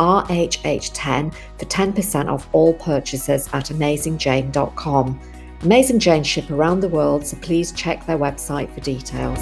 [0.00, 5.20] RHH10 for 10% off all purchases at AmazingJane.com.
[5.62, 9.38] Amazing Jane ship around the world, so please check their website for details.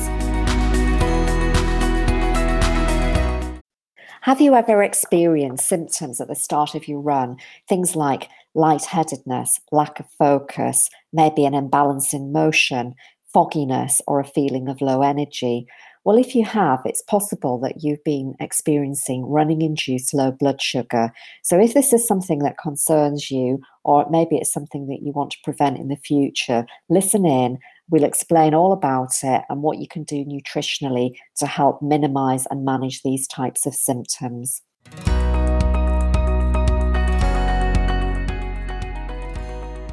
[4.22, 7.36] Have you ever experienced symptoms at the start of your run?
[7.68, 12.94] Things like lightheadedness, lack of focus, maybe an imbalance in motion,
[13.32, 15.66] fogginess, or a feeling of low energy?
[16.08, 21.12] Well, if you have, it's possible that you've been experiencing running induced low blood sugar.
[21.42, 25.32] So, if this is something that concerns you, or maybe it's something that you want
[25.32, 27.58] to prevent in the future, listen in.
[27.90, 32.64] We'll explain all about it and what you can do nutritionally to help minimize and
[32.64, 34.62] manage these types of symptoms.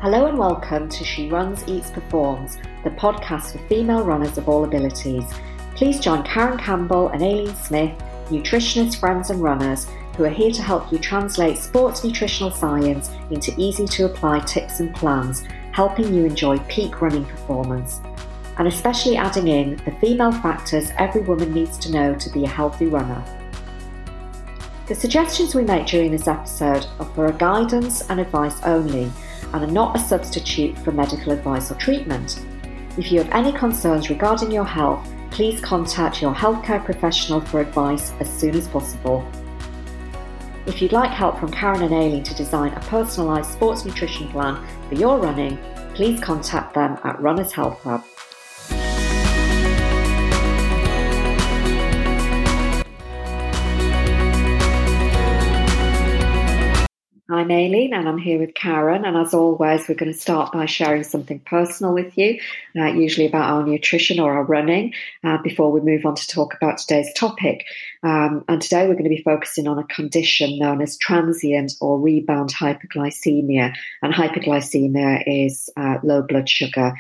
[0.02, 4.64] Hello and welcome to She Runs, Eats, Performs, the podcast for female runners of all
[4.64, 5.26] abilities.
[5.76, 7.92] Please join Karen Campbell and Aileen Smith,
[8.30, 13.54] nutritionists, friends, and runners, who are here to help you translate sports nutritional science into
[13.58, 18.00] easy to apply tips and plans, helping you enjoy peak running performance.
[18.58, 22.50] And especially adding in the female factors every woman needs to know to be a
[22.50, 23.22] healthy runner.
[24.88, 29.12] The suggestions we make during this episode are for guidance and advice only
[29.52, 32.40] and are not a substitute for medical advice or treatment.
[32.98, 38.14] If you have any concerns regarding your health, please contact your healthcare professional for advice
[38.22, 39.30] as soon as possible.
[40.66, 44.66] If you'd like help from Karen and Aileen to design a personalised sports nutrition plan
[44.88, 45.60] for your running,
[45.94, 48.06] please contact them at Runners Health Hub.
[57.28, 59.04] I'm Aileen and I'm here with Karen.
[59.04, 62.40] And as always, we're going to start by sharing something personal with you,
[62.78, 64.94] uh, usually about our nutrition or our running,
[65.24, 67.66] uh, before we move on to talk about today's topic.
[68.04, 72.00] Um, and today we're going to be focusing on a condition known as transient or
[72.00, 73.74] rebound hypoglycemia.
[74.04, 76.94] And hypoglycemia is uh, low blood sugar.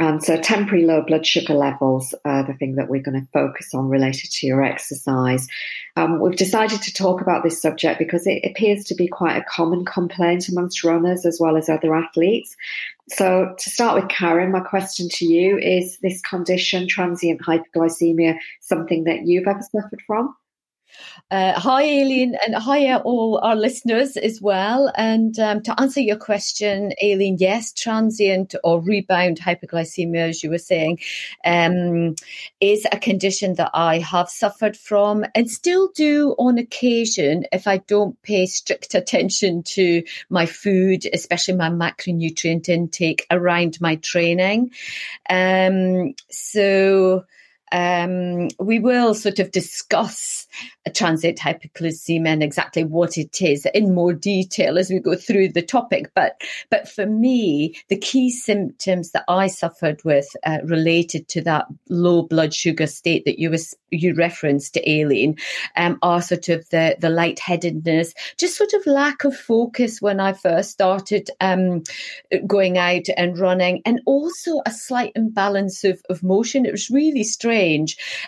[0.00, 3.72] And so temporary low blood sugar levels are the thing that we're going to focus
[3.74, 5.46] on related to your exercise.
[5.94, 9.44] Um, we've decided to talk about this subject because it appears to be quite a
[9.44, 12.56] common complaint amongst runners as well as other athletes.
[13.10, 19.04] So to start with, Karen, my question to you is this condition, transient hypoglycemia, something
[19.04, 20.34] that you've ever suffered from?
[21.30, 24.92] Uh, hi, Aileen, and hi, all our listeners as well.
[24.96, 30.58] And um, to answer your question, Aileen, yes, transient or rebound hypoglycemia, as you were
[30.58, 31.00] saying,
[31.44, 32.14] um,
[32.60, 37.78] is a condition that I have suffered from and still do on occasion if I
[37.78, 44.70] don't pay strict attention to my food, especially my macronutrient intake around my training.
[45.28, 47.24] Um, so,
[47.74, 50.46] um, we will sort of discuss
[50.86, 55.48] a transient hypoglycemia and exactly what it is in more detail as we go through
[55.48, 56.12] the topic.
[56.14, 56.40] But
[56.70, 62.22] but for me, the key symptoms that I suffered with uh, related to that low
[62.22, 65.36] blood sugar state that you was you referenced to Aileen
[65.76, 70.32] um, are sort of the the lightheadedness, just sort of lack of focus when I
[70.32, 71.82] first started um,
[72.46, 76.66] going out and running, and also a slight imbalance of, of motion.
[76.66, 77.63] It was really strange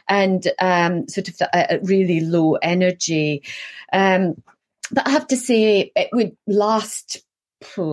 [0.08, 3.42] and um, sort of a, really low energy.
[3.92, 4.42] Um,
[4.90, 7.22] but I have to say, it would last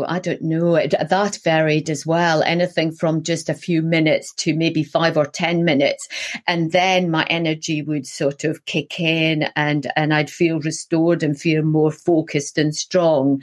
[0.08, 0.74] I don't know.
[0.76, 2.44] That varied as well.
[2.44, 6.08] Anything from just a few minutes to maybe five or 10 minutes.
[6.48, 11.40] And then my energy would sort of kick in and, and I'd feel restored and
[11.40, 13.42] feel more focused and strong.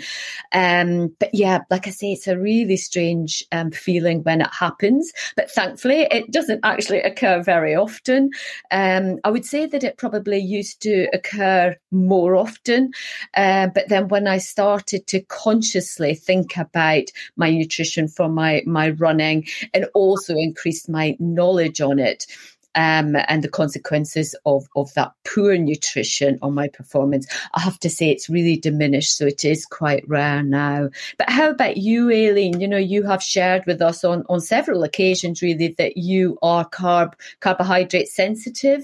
[0.52, 5.12] Um, but yeah, like I say, it's a really strange um, feeling when it happens.
[5.37, 8.31] But thankfully, it doesn't actually occur very often.
[8.70, 12.93] Um, I would say that it probably used to occur more often.
[13.34, 17.05] Uh, but then when I started to consciously think about
[17.37, 22.26] my nutrition for my my running and also increase my knowledge on it
[22.75, 27.90] um, and the consequences of, of that poor nutrition on my performance, I have to
[27.90, 29.17] say it's really diminished.
[29.17, 30.90] So it is quite rare now.
[31.19, 32.61] But how about you, Aileen?
[32.61, 36.69] You know, you have shared with us on, on several occasions really that you are
[36.69, 38.82] carb carbohydrate sensitive.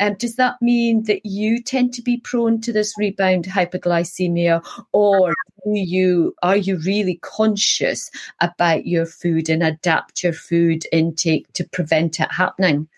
[0.00, 5.34] Um, does that mean that you tend to be prone to this rebound hypoglycemia or
[5.64, 8.10] you are you really conscious
[8.40, 12.88] about your food and adapt your food intake to prevent it happening?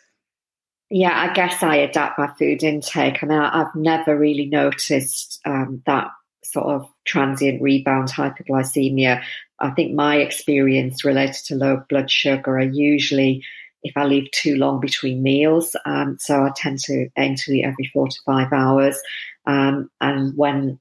[0.91, 3.23] Yeah, I guess I adapt my food intake.
[3.23, 6.09] I mean, I've never really noticed um, that
[6.45, 9.23] sort of transient rebound hypoglycemia.
[9.59, 13.43] I think my experience related to low blood sugar are usually
[13.83, 15.75] if I leave too long between meals.
[15.85, 19.01] Um, so I tend to aim to eat every four to five hours.
[19.47, 20.79] Um, and when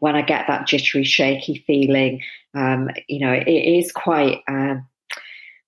[0.00, 2.22] when I get that jittery, shaky feeling,
[2.54, 4.40] um, you know, it, is quite.
[4.48, 4.76] Uh,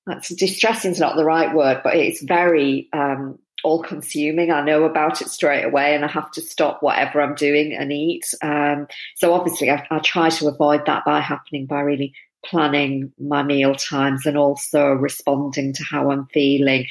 [0.07, 4.53] that's distressing is not the right word, but it's very um, all consuming.
[4.53, 7.91] I know about it straight away and I have to stop whatever I'm doing and
[7.91, 8.33] eat.
[8.43, 12.13] Um, so obviously I, I, try to avoid that by happening by really
[12.45, 16.87] planning my meal times and also responding to how I'm feeling.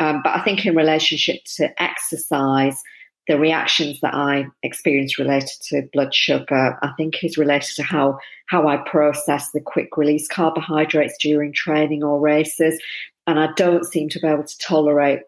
[0.00, 2.82] Um, but I think in relationship to exercise,
[3.28, 8.18] the reactions that I experience related to blood sugar, I think is related to how
[8.46, 12.80] how I process the quick release carbohydrates during training or races.
[13.26, 15.20] And I don't seem to be able to tolerate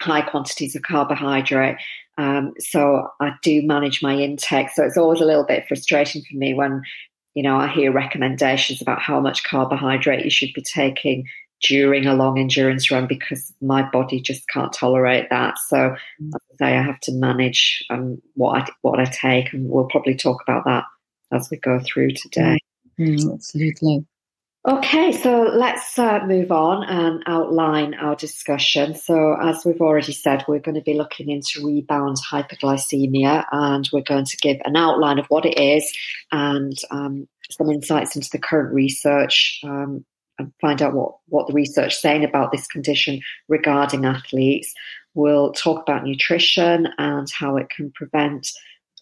[0.00, 1.76] high quantities of carbohydrate.
[2.18, 4.70] Um, so I do manage my intake.
[4.70, 6.82] So it's always a little bit frustrating for me when,
[7.34, 11.24] you know, I hear recommendations about how much carbohydrate you should be taking
[11.60, 15.58] during a long endurance run because my body just can't tolerate that.
[15.68, 16.30] So mm.
[16.34, 20.14] I say, I have to manage um, what I what I take, and we'll probably
[20.14, 20.84] talk about that
[21.32, 22.58] as we go through today.
[22.98, 24.06] Mm, absolutely.
[24.68, 28.94] Okay, so let's uh, move on and outline our discussion.
[28.94, 34.02] So, as we've already said, we're going to be looking into rebound hypoglycemia and we're
[34.02, 35.90] going to give an outline of what it is
[36.30, 40.04] and um, some insights into the current research um,
[40.40, 44.72] and find out what, what the research is saying about this condition regarding athletes.
[45.14, 48.48] We'll talk about nutrition and how it can prevent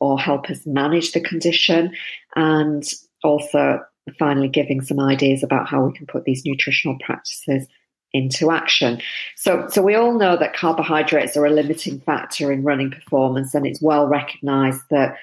[0.01, 1.95] or help us manage the condition
[2.37, 2.85] and
[3.23, 3.81] also
[4.19, 7.67] finally giving some ideas about how we can put these nutritional practices
[8.13, 9.01] into action.
[9.37, 13.67] So, so we all know that carbohydrates are a limiting factor in running performance, and
[13.67, 15.17] it's well recognized that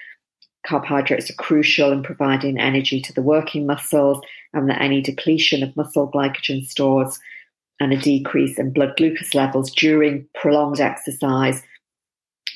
[0.66, 4.22] carbohydrates are crucial in providing energy to the working muscles,
[4.54, 7.20] and that any depletion of muscle glycogen stores
[7.80, 11.62] and a decrease in blood glucose levels during prolonged exercise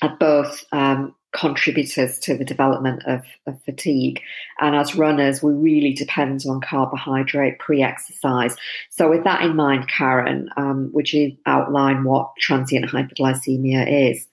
[0.01, 4.19] are both um, contributors to the development of, of, fatigue.
[4.59, 8.55] And as runners, we really depend on carbohydrate pre exercise.
[8.89, 14.25] So, with that in mind, Karen, um, would you outline what transient hypoglycemia is?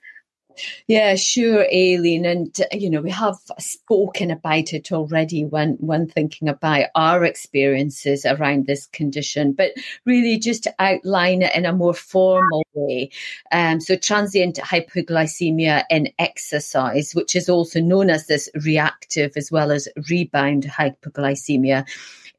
[0.86, 2.24] Yeah, sure, Aileen.
[2.24, 8.24] And, you know, we have spoken about it already when, when thinking about our experiences
[8.24, 9.72] around this condition, but
[10.04, 13.10] really just to outline it in a more formal way.
[13.52, 19.70] Um, so, transient hypoglycemia in exercise, which is also known as this reactive as well
[19.70, 21.86] as rebound hypoglycemia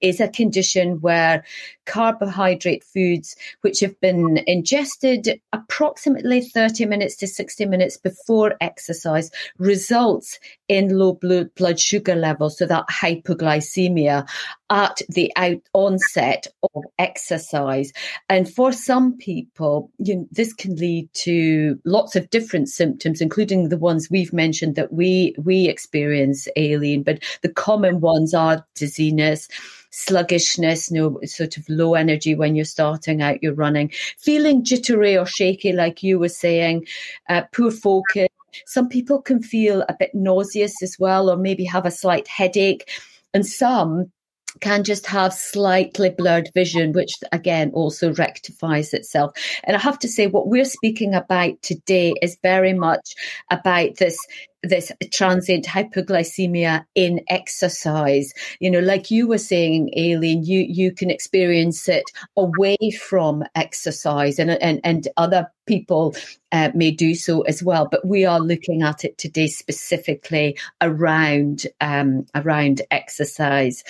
[0.02, 1.44] is a condition where
[1.86, 10.40] carbohydrate foods, which have been ingested approximately 30 minutes to 60 minutes before exercise, results
[10.68, 14.28] in low blood sugar levels, so that hypoglycemia
[14.70, 17.94] at the out onset of exercise.
[18.30, 23.70] And for some people, you know, this can lead to lots of different symptoms, including
[23.70, 27.04] the ones we've mentioned that we we experience, Aileen.
[27.04, 29.48] But the common ones are dizziness
[29.90, 35.18] sluggishness, you know, sort of low energy when you're starting out your running, feeling jittery
[35.18, 36.86] or shaky, like you were saying,
[37.30, 38.28] uh, poor focus.
[38.66, 42.90] Some people can feel a bit nauseous as well, or maybe have a slight headache.
[43.34, 44.12] And some
[44.62, 49.32] can just have slightly blurred vision, which again also rectifies itself.
[49.64, 53.14] And I have to say, what we're speaking about today is very much
[53.50, 54.18] about this
[54.64, 58.34] this transient hypoglycemia in exercise.
[58.60, 62.04] You know, like you were saying, Aileen, you, you can experience it
[62.36, 66.16] away from exercise and, and, and other people
[66.52, 67.88] uh, may do so as well.
[67.90, 73.84] But we are looking at it today specifically around, um, around exercise.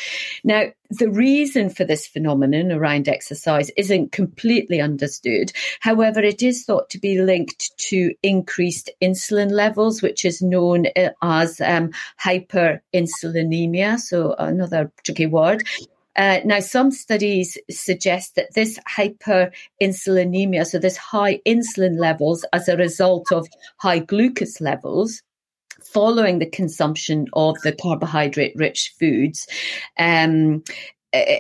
[0.44, 5.52] Now, the reason for this phenomenon around exercise isn't completely understood.
[5.82, 11.10] However, it is thought to be linked to increased insulin levels, which is known uh,
[11.22, 11.92] as um,
[12.22, 14.00] hyperinsulinemia.
[14.00, 15.64] So, another tricky word.
[16.18, 22.76] Uh, now, some studies suggest that this hyperinsulinemia, so this high insulin levels as a
[22.76, 23.48] result of
[23.78, 25.22] high glucose levels,
[25.94, 29.48] following the consumption of the carbohydrate rich foods
[30.00, 30.64] um,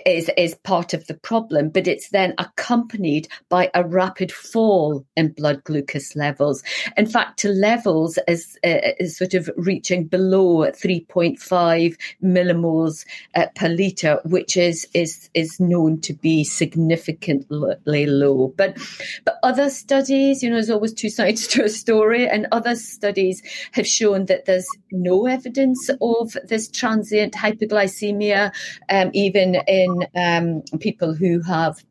[0.06, 5.30] is is part of the problem, but it's then accompanied by a rapid fall in
[5.30, 6.64] blood glucose levels.
[6.96, 13.06] In fact, to levels as uh, is sort of reaching below 3.5 millimoles
[13.36, 18.54] uh, per liter, which is is is known to be significantly low.
[18.58, 18.78] But
[19.26, 23.42] but other studies, you know, there's always two sides to a story, and other studies
[23.74, 28.52] have shown that there's no evidence of this transient hypoglycemia,
[28.90, 31.84] um, even in um, people who have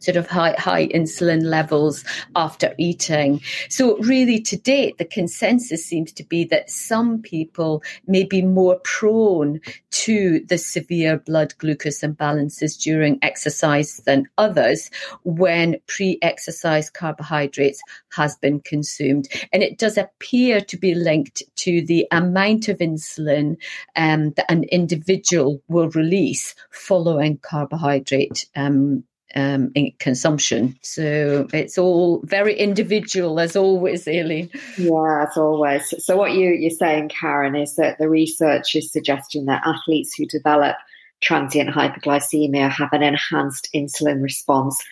[0.00, 2.04] sort of high, high insulin levels
[2.34, 3.40] after eating.
[3.68, 8.80] So really to date, the consensus seems to be that some people may be more
[8.84, 14.90] prone to the severe blood glucose imbalances during exercise than others
[15.24, 19.28] when pre-exercise carbohydrates has been consumed.
[19.52, 23.56] And it does appear to be linked to the amount of insulin
[23.96, 30.76] um, that an individual will release following carbohydrate um, um, consumption.
[30.82, 34.50] So it's all very individual, as always, Aileen.
[34.76, 35.94] Yeah, as always.
[36.04, 40.26] So what you, you're saying, Karen, is that the research is suggesting that athletes who
[40.26, 40.76] develop
[41.20, 44.82] transient hypoglycemia have an enhanced insulin response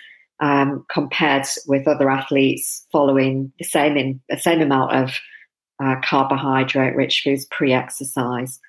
[0.41, 5.19] um, compared with other athletes following the same in, the same amount of
[5.83, 8.61] uh, carbohydrate-rich foods pre-exercise.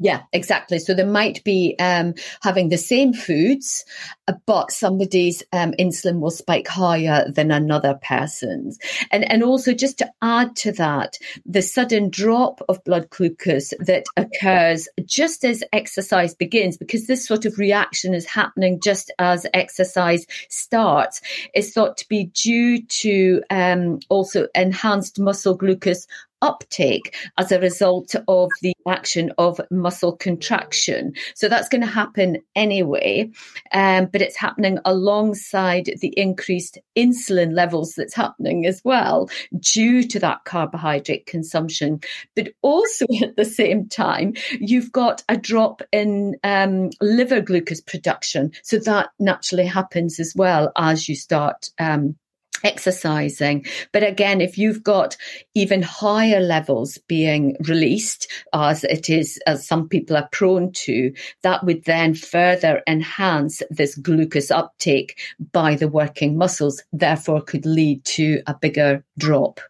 [0.00, 0.78] Yeah, exactly.
[0.78, 3.84] So they might be um, having the same foods,
[4.28, 8.78] uh, but somebody's um, insulin will spike higher than another person's.
[9.10, 14.04] And, and also, just to add to that, the sudden drop of blood glucose that
[14.16, 20.26] occurs just as exercise begins, because this sort of reaction is happening just as exercise
[20.48, 21.20] starts,
[21.56, 26.06] is thought to be due to um, also enhanced muscle glucose
[26.42, 31.12] uptake as a result of the action of muscle contraction.
[31.34, 33.30] So that's going to happen anyway,
[33.72, 39.28] um, but it's happening alongside the increased insulin levels that's happening as well
[39.58, 42.00] due to that carbohydrate consumption.
[42.34, 48.52] But also at the same time, you've got a drop in um, liver glucose production.
[48.62, 52.16] So that naturally happens as well as you start um,
[52.64, 53.64] exercising.
[53.92, 55.16] But again, if you've got
[55.54, 61.12] even higher levels being released, as it is, as some people are prone to,
[61.42, 65.18] that would then further enhance this glucose uptake
[65.52, 69.60] by the working muscles, therefore could lead to a bigger drop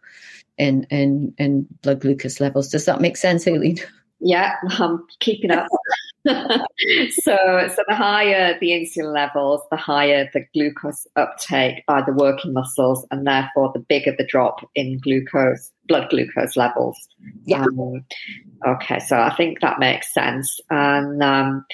[0.57, 2.69] in, in, in blood glucose levels.
[2.69, 3.77] Does that make sense, Aileen?
[4.19, 5.67] Yeah, I'm keeping up.
[6.25, 12.53] so, so the higher the insulin levels, the higher the glucose uptake by the working
[12.53, 16.97] muscles, and therefore the bigger the drop in glucose, blood glucose levels.
[17.45, 17.61] Yeah.
[17.61, 18.05] Um,
[18.67, 21.65] okay, so I think that makes sense, and um,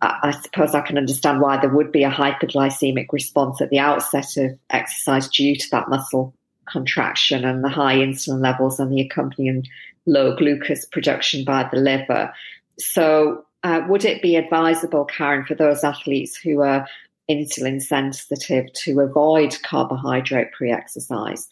[0.00, 3.78] I, I suppose I can understand why there would be a hypoglycemic response at the
[3.78, 6.34] outset of exercise due to that muscle
[6.70, 9.66] contraction and the high insulin levels and the accompanying
[10.06, 12.32] low glucose production by the liver.
[12.80, 16.86] So, uh, would it be advisable, Karen, for those athletes who are
[17.30, 21.48] insulin sensitive to avoid carbohydrate pre exercise?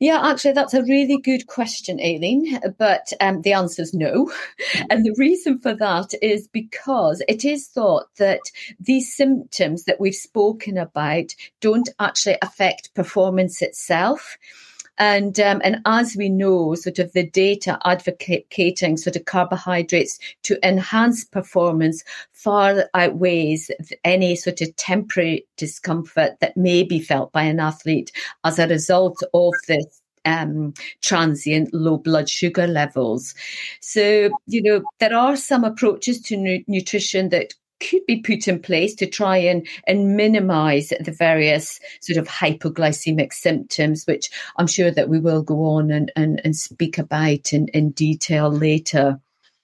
[0.00, 2.60] Yeah, actually, that's a really good question, Aileen.
[2.78, 4.30] But um, the answer is no.
[4.90, 8.40] And the reason for that is because it is thought that
[8.78, 14.36] these symptoms that we've spoken about don't actually affect performance itself.
[14.98, 20.58] And um, and as we know, sort of the data advocating sort of carbohydrates to
[20.66, 23.70] enhance performance far outweighs
[24.04, 28.12] any sort of temporary discomfort that may be felt by an athlete
[28.44, 30.72] as a result of this um,
[31.02, 33.34] transient low blood sugar levels.
[33.80, 38.60] So, you know, there are some approaches to nu- nutrition that could be put in
[38.60, 44.90] place to try and, and minimize the various sort of hypoglycemic symptoms, which I'm sure
[44.90, 49.20] that we will go on and, and, and speak about in, in detail later.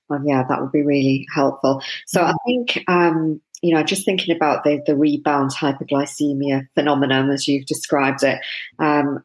[0.09, 1.83] Well, yeah, that would be really helpful.
[2.07, 7.47] So I think, um, you know, just thinking about the, the rebound hypoglycemia phenomenon as
[7.47, 8.41] you've described it,
[8.79, 9.25] um,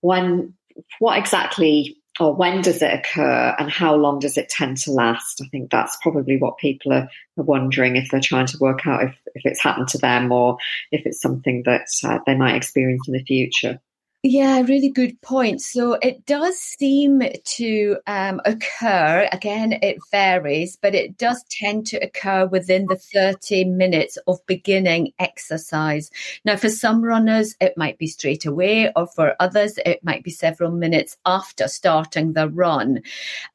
[0.00, 0.54] when
[0.98, 5.40] what exactly or when does it occur and how long does it tend to last?
[5.42, 9.02] I think that's probably what people are, are wondering if they're trying to work out
[9.02, 10.58] if, if it's happened to them or
[10.92, 13.80] if it's something that uh, they might experience in the future.
[14.26, 15.60] Yeah, really good point.
[15.60, 17.20] So it does seem
[17.56, 23.64] to um, occur, again, it varies, but it does tend to occur within the 30
[23.64, 26.10] minutes of beginning exercise.
[26.42, 30.30] Now, for some runners, it might be straight away, or for others, it might be
[30.30, 33.02] several minutes after starting the run.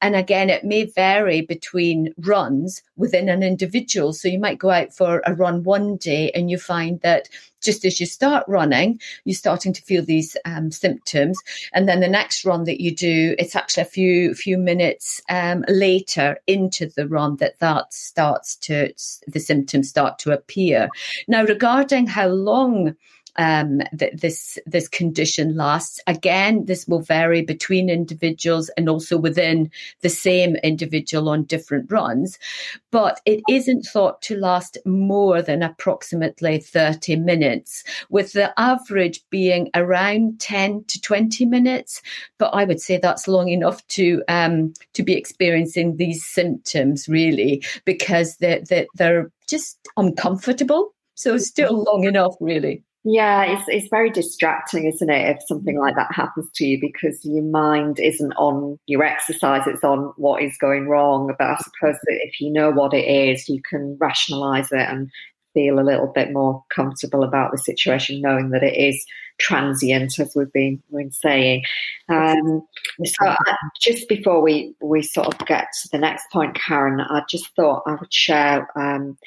[0.01, 4.13] And again, it may vary between runs within an individual.
[4.13, 7.29] So you might go out for a run one day and you find that
[7.61, 11.37] just as you start running, you're starting to feel these um, symptoms,
[11.73, 15.63] and then the next run that you do, it's actually a few few minutes um,
[15.67, 18.93] later into the run that that starts to
[19.27, 20.89] the symptoms start to appear.
[21.27, 22.95] Now, regarding how long
[23.37, 25.99] um, that this this condition lasts.
[26.07, 29.71] Again, this will vary between individuals and also within
[30.01, 32.39] the same individual on different runs,
[32.91, 39.69] but it isn't thought to last more than approximately 30 minutes, with the average being
[39.75, 42.01] around 10 to 20 minutes.
[42.37, 47.63] But I would say that's long enough to um, to be experiencing these symptoms, really,
[47.85, 50.93] because they're, they're, they're just uncomfortable.
[51.15, 52.83] So still long enough, really.
[53.05, 57.23] Yeah, it's it's very distracting, isn't it, if something like that happens to you because
[57.23, 61.33] your mind isn't on your exercise, it's on what is going wrong.
[61.39, 65.09] But I suppose that if you know what it is, you can rationalize it and
[65.53, 69.03] feel a little bit more comfortable about the situation, knowing that it is
[69.39, 71.63] transient, as we've been, been saying.
[72.09, 72.61] Um,
[73.03, 73.35] so uh,
[73.81, 77.83] just before we, we sort of get to the next point, Karen, I just thought
[77.87, 79.17] I would share um,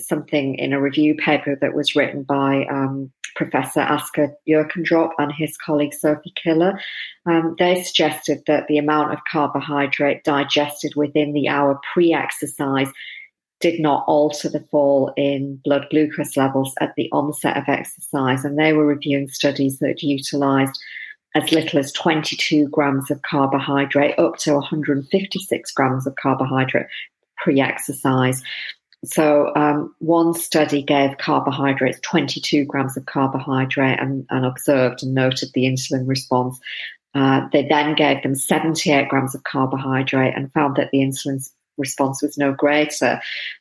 [0.00, 5.56] something in a review paper that was written by um, Professor Asker Jeukendrup and his
[5.56, 6.80] colleague Sophie Killer.
[7.26, 12.88] Um, they suggested that the amount of carbohydrate digested within the hour pre exercise
[13.60, 18.44] did not alter the fall in blood glucose levels at the onset of exercise.
[18.44, 20.78] And they were reviewing studies that utilized
[21.34, 26.86] as little as 22 grams of carbohydrate up to 156 grams of carbohydrate
[27.36, 28.42] pre exercise.
[29.04, 35.50] So, um, one study gave carbohydrates 22 grams of carbohydrate and, and observed and noted
[35.54, 36.58] the insulin response.
[37.14, 42.22] Uh, they then gave them 78 grams of carbohydrate and found that the insulin response
[42.22, 43.20] was no greater.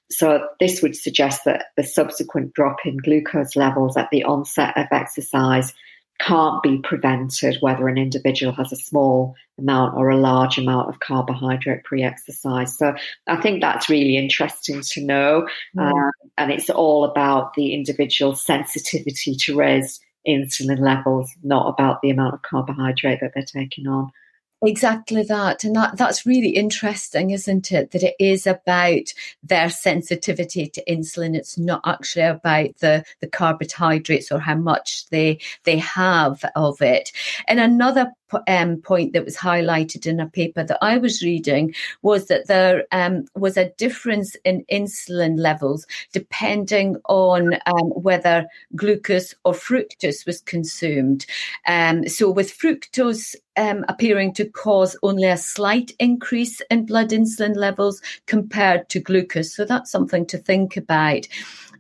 [0.09, 4.87] So, this would suggest that the subsequent drop in glucose levels at the onset of
[4.91, 5.71] exercise
[6.19, 10.99] can't be prevented whether an individual has a small amount or a large amount of
[10.99, 12.77] carbohydrate pre exercise.
[12.77, 12.95] So
[13.27, 15.47] I think that's really interesting to know.
[15.75, 16.11] Mm.
[16.37, 22.33] and it's all about the individual sensitivity to raise insulin levels, not about the amount
[22.33, 24.11] of carbohydrate that they're taking on.
[24.65, 25.63] Exactly that.
[25.63, 27.91] And that, that's really interesting, isn't it?
[27.91, 31.35] That it is about their sensitivity to insulin.
[31.35, 37.11] It's not actually about the, the carbohydrates or how much they, they have of it.
[37.47, 38.11] And another
[38.47, 42.85] um, point that was highlighted in a paper that I was reading was that there
[42.91, 50.41] um, was a difference in insulin levels depending on um, whether glucose or fructose was
[50.41, 51.25] consumed.
[51.67, 57.55] Um, so, with fructose um, appearing to cause only a slight increase in blood insulin
[57.55, 59.55] levels compared to glucose.
[59.55, 61.27] So, that's something to think about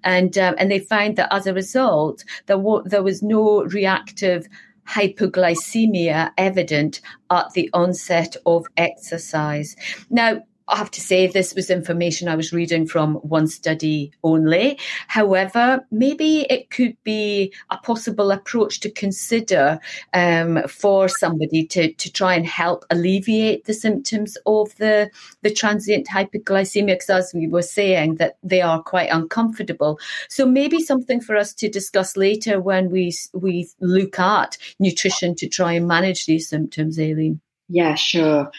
[0.03, 4.47] and um, and they found that as a result, there, w- there was no reactive
[4.87, 9.75] hypoglycemia evident at the onset of exercise.
[10.09, 14.79] Now, I have to say, this was information I was reading from one study only.
[15.07, 19.79] However, maybe it could be a possible approach to consider
[20.13, 25.09] um, for somebody to, to try and help alleviate the symptoms of the,
[25.41, 29.99] the transient hypoglycemia, because as we were saying, that they are quite uncomfortable.
[30.29, 35.47] So maybe something for us to discuss later when we, we look at nutrition to
[35.47, 37.39] try and manage these symptoms, Aileen.
[37.69, 38.49] Yeah, sure.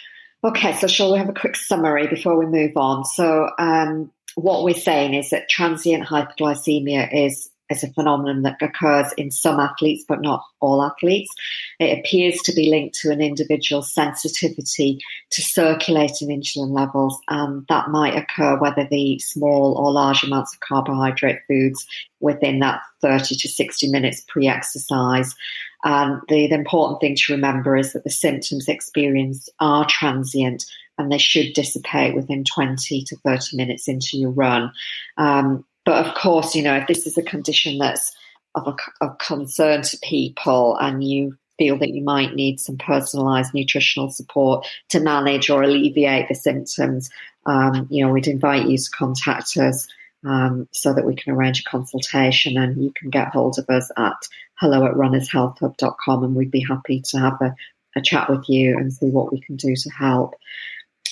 [0.44, 3.05] Okay, so shall we have a quick summary before we move on?
[3.05, 9.12] So, um, what we're saying is that transient hypoglycemia is is a phenomenon that occurs
[9.18, 11.31] in some athletes, but not all athletes.
[11.79, 17.90] It appears to be linked to an individual's sensitivity to circulating insulin levels, and that
[17.90, 21.87] might occur whether the small or large amounts of carbohydrate foods
[22.20, 25.35] within that 30 to 60 minutes pre exercise.
[25.84, 30.66] And the, the important thing to remember is that the symptoms experienced are transient
[30.98, 34.72] and they should dissipate within 20 to 30 minutes into your run.
[35.16, 38.12] Um, but of course, you know, if this is a condition that's
[38.54, 43.54] of, a, of concern to people and you feel that you might need some personalized
[43.54, 47.10] nutritional support to manage or alleviate the symptoms,
[47.46, 49.88] um, you know, we'd invite you to contact us
[50.24, 52.57] um, so that we can arrange a consultation.
[52.57, 54.16] And you can get hold of us at
[54.54, 57.54] hello at runnershealthhub.com and we'd be happy to have a,
[57.96, 60.35] a chat with you and see what we can do to help.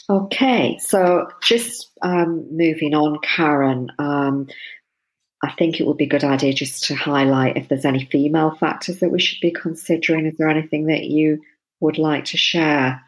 [0.09, 3.91] Okay, so just um, moving on, Karen.
[3.99, 4.49] Um,
[5.43, 8.53] I think it would be a good idea just to highlight if there's any female
[8.53, 10.27] factors that we should be considering.
[10.27, 11.43] Is there anything that you
[11.81, 13.03] would like to share?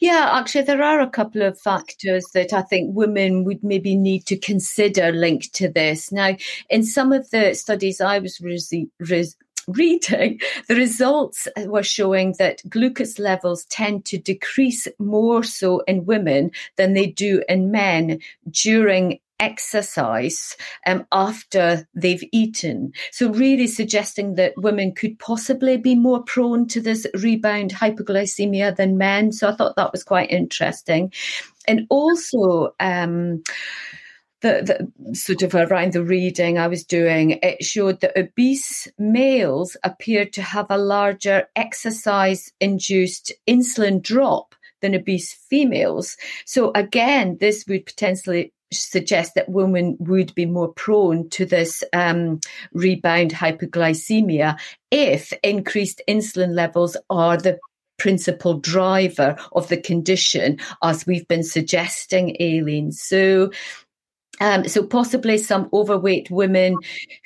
[0.00, 4.26] Yeah, actually, there are a couple of factors that I think women would maybe need
[4.26, 6.12] to consider linked to this.
[6.12, 6.36] Now,
[6.70, 9.32] in some of the studies I was re- re-
[9.68, 16.50] reading, the results were showing that glucose levels tend to decrease more so in women
[16.76, 22.92] than they do in men during exercise um, after they've eaten.
[23.10, 28.98] So, really suggesting that women could possibly be more prone to this rebound hypoglycemia than
[28.98, 29.32] men.
[29.32, 31.12] So, I thought that was quite interesting.
[31.66, 33.42] And also, um,
[34.44, 39.74] the, the, sort of around the reading I was doing, it showed that obese males
[39.82, 46.18] appeared to have a larger exercise induced insulin drop than obese females.
[46.44, 52.40] So again, this would potentially suggest that women would be more prone to this um,
[52.72, 54.58] rebound hypoglycemia
[54.90, 57.58] if increased insulin levels are the
[57.96, 62.92] principal driver of the condition, as we've been suggesting, Aileen.
[62.92, 63.50] So
[64.40, 66.76] um, so possibly some overweight women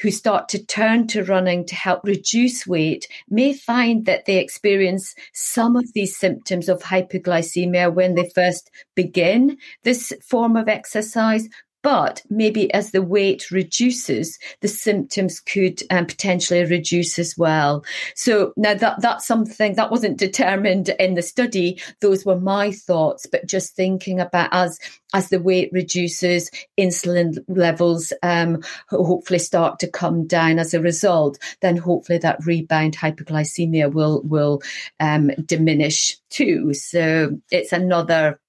[0.01, 5.15] who start to turn to running to help reduce weight may find that they experience
[5.33, 11.49] some of these symptoms of hypoglycemia when they first begin this form of exercise,
[11.83, 17.85] but maybe as the weight reduces, the symptoms could um, potentially reduce as well.
[18.15, 21.81] So now that that's something that wasn't determined in the study.
[22.01, 24.79] Those were my thoughts, but just thinking about as
[25.15, 31.39] as the weight reduces, insulin levels um, hopefully start to come down as a result.
[31.63, 34.63] Then hopefully that rebound hypoglycemia will will
[35.01, 36.75] um, diminish too.
[36.75, 38.41] So it's another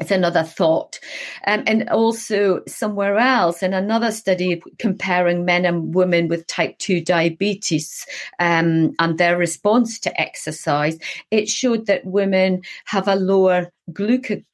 [0.00, 0.98] it's another thought.
[1.46, 7.02] Um, and also somewhere else in another study comparing men and women with type 2
[7.02, 8.06] diabetes
[8.38, 10.98] um, and their response to exercise,
[11.30, 14.44] it showed that women have a lower glucagon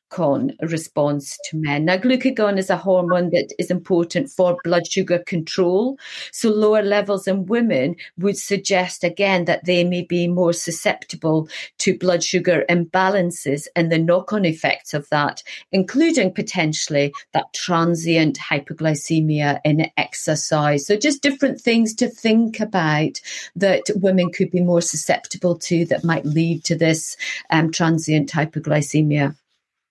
[0.62, 1.84] response to men.
[1.84, 5.98] Now, glucagon is a hormone that is important for blood sugar control.
[6.32, 11.98] So, lower levels in women would suggest again that they may be more susceptible to
[11.98, 15.42] blood sugar imbalances and the knock on effects of that,
[15.72, 20.86] including potentially that transient hypoglycemia in exercise.
[20.86, 23.20] So, just different things to think about
[23.56, 27.16] that women could be more susceptible to that might lead to this
[27.50, 29.34] um, transient hypoglycemia.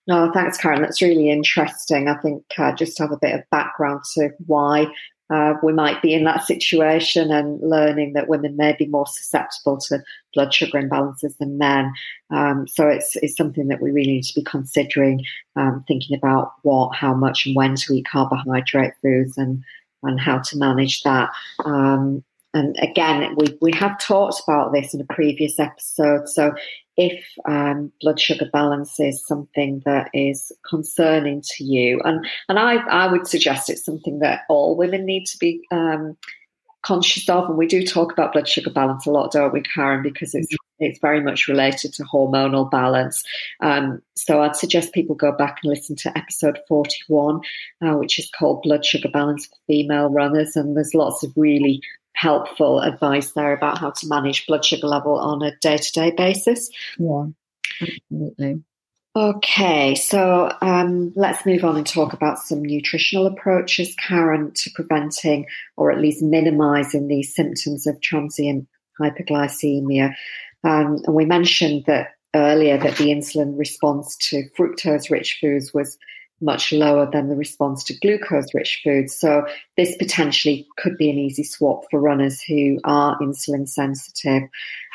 [0.07, 0.81] No, thanks, Karen.
[0.81, 2.07] That's really interesting.
[2.07, 4.87] I think uh, just have a bit of background to why
[5.31, 9.77] uh, we might be in that situation and learning that women may be more susceptible
[9.77, 10.03] to
[10.35, 11.91] blood sugar imbalances than men.
[12.29, 16.53] Um, so it's, it's something that we really need to be considering, um, thinking about
[16.61, 19.63] what, how much, and when to eat carbohydrate foods and
[20.03, 21.29] and how to manage that.
[21.65, 26.29] Um, and again, we, we have talked about this in a previous episode.
[26.29, 26.53] So
[26.97, 32.75] if um, blood sugar balance is something that is concerning to you, and, and I,
[32.75, 36.17] I would suggest it's something that all women need to be um,
[36.85, 37.49] conscious of.
[37.49, 40.03] And we do talk about blood sugar balance a lot, don't we, Karen?
[40.03, 43.23] Because it's it's very much related to hormonal balance.
[43.61, 47.39] Um, so I'd suggest people go back and listen to episode 41,
[47.81, 50.55] uh, which is called Blood Sugar Balance for Female Runners.
[50.55, 51.81] And there's lots of really
[52.15, 56.11] helpful advice there about how to manage blood sugar level on a day to day
[56.11, 56.69] basis.
[56.97, 57.25] Yeah,
[57.81, 58.63] absolutely.
[59.17, 65.45] Okay, so um, let's move on and talk about some nutritional approaches, Karen, to preventing
[65.77, 68.67] or at least minimizing these symptoms of transient
[68.99, 70.13] hypoglycemia.
[70.65, 75.97] Um, and we mentioned that earlier that the insulin response to fructose rich foods was
[76.41, 79.15] much lower than the response to glucose rich foods.
[79.15, 79.45] So
[79.77, 84.43] this potentially could be an easy swap for runners who are insulin sensitive.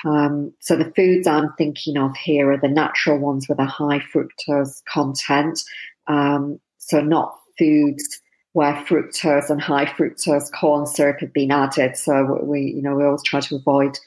[0.05, 4.01] Um, so the foods I'm thinking of here are the natural ones with a high
[4.01, 5.63] fructose content.
[6.07, 8.21] Um, so not foods
[8.53, 11.97] where fructose and high fructose corn syrup have been added.
[11.97, 13.99] So we, you know, we always try to avoid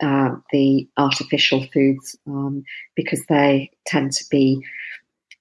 [0.00, 2.64] uh, the artificial foods um,
[2.96, 4.64] because they tend to be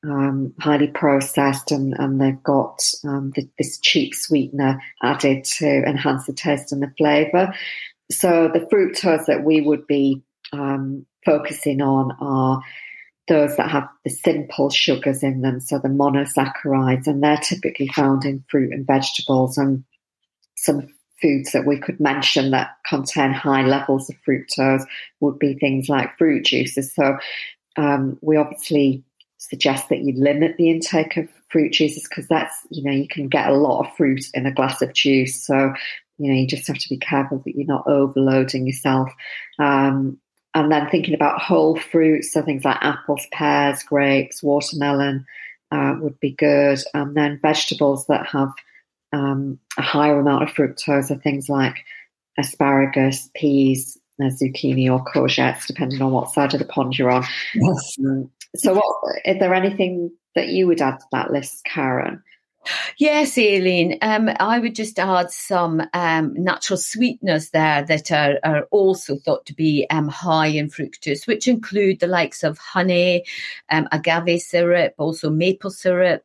[0.04, 6.26] um, highly processed and, and they've got um, the, this cheap sweetener added to enhance
[6.26, 7.54] the taste and the flavour.
[8.12, 12.62] So the fructose that we would be um, focusing on are
[13.28, 18.26] those that have the simple sugars in them, so the monosaccharides, and they're typically found
[18.26, 19.56] in fruit and vegetables.
[19.58, 19.84] And
[20.56, 20.88] some
[21.22, 24.84] foods that we could mention that contain high levels of fructose
[25.20, 26.94] would be things like fruit juices.
[26.96, 27.18] So
[27.78, 29.04] um, we obviously
[29.40, 33.28] suggest that you limit the intake of fruit juices because that's you know you can
[33.28, 35.44] get a lot of fruit in a glass of juice.
[35.44, 35.74] So
[36.18, 39.10] you know you just have to be careful that you're not overloading yourself.
[39.58, 40.20] Um,
[40.56, 45.26] and then thinking about whole fruits, so things like apples, pears, grapes, watermelon
[45.72, 46.80] uh, would be good.
[46.94, 48.52] And then vegetables that have
[49.14, 51.86] um, a higher amount of fructose are things like
[52.38, 57.26] asparagus, peas, zucchini, or courgettes, depending on what side of the pond you're on.
[57.54, 57.96] Yes.
[58.00, 62.24] Um, so, what, is there anything that you would add to that list, Karen?
[62.98, 63.98] Yes, Aileen.
[64.02, 69.46] Um, I would just add some um, natural sweeteners there that are, are also thought
[69.48, 73.24] to be um, high in fructose, which include the likes of honey,
[73.70, 76.24] um, agave syrup, also maple syrup,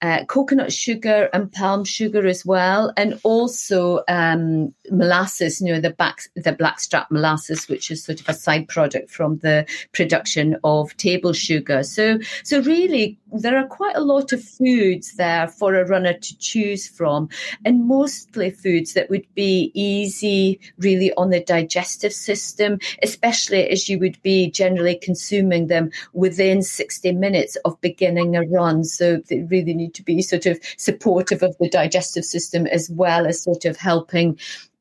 [0.00, 5.60] uh, coconut sugar and palm sugar as well, and also um, molasses.
[5.60, 9.38] You know the back the blackstrap molasses, which is sort of a side product from
[9.38, 11.82] the production of table sugar.
[11.82, 16.38] So so really, there are quite a lot of foods there for a runner to
[16.38, 17.28] choose from,
[17.64, 23.98] and mostly foods that would be easy, really, on the digestive system, especially as you
[23.98, 28.84] would be generally consuming them within sixty minutes of beginning a run.
[28.84, 33.26] So they really need to be sort of supportive of the digestive system as well
[33.26, 34.38] as sort of helping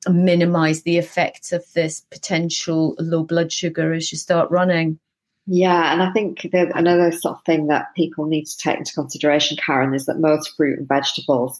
[0.07, 4.99] minimize the effects of this potential low blood sugar as you start running.
[5.47, 9.57] Yeah, and I think another sort of thing that people need to take into consideration,
[9.65, 11.57] Karen, is that most fruit and vegetables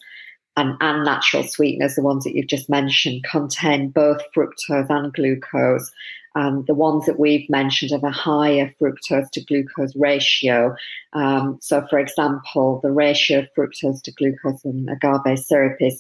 [0.58, 5.90] and, and natural sweeteners, the ones that you've just mentioned, contain both fructose and glucose.
[6.38, 10.76] Um, the ones that we've mentioned have a higher fructose to glucose ratio.
[11.14, 16.00] Um, so, for example, the ratio of fructose to glucose in agave syrup is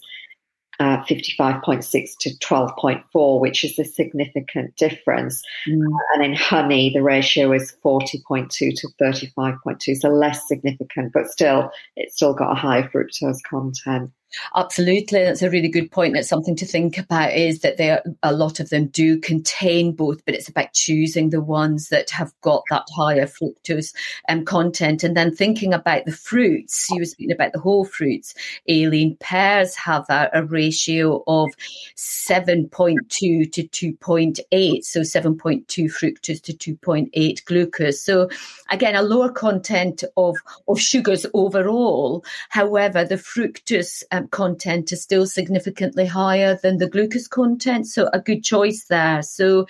[0.80, 5.41] uh, 55.6 to 12.4, which is a significant difference.
[5.67, 5.82] Mm.
[6.13, 12.15] And in honey, the ratio is 40.2 to 35.2, so less significant, but still, it's
[12.15, 14.12] still got a high fructose content.
[14.55, 16.13] Absolutely, that's a really good point.
[16.13, 17.33] That's something to think about.
[17.33, 21.41] Is that there a lot of them do contain both, but it's about choosing the
[21.41, 23.95] ones that have got that higher fructose
[24.27, 26.87] um, content, and then thinking about the fruits.
[26.89, 28.35] You were speaking about the whole fruits.
[28.69, 31.49] Aileen pears have a, a ratio of
[31.95, 37.09] seven point two to two point eight, so seven point two fructose to two point
[37.13, 38.01] eight glucose.
[38.01, 38.29] So
[38.69, 40.35] again, a lower content of
[40.67, 42.25] of sugars overall.
[42.49, 47.88] However, the fructose um, content is still significantly higher than the glucose content.
[47.88, 49.21] So a good choice there.
[49.21, 49.67] So,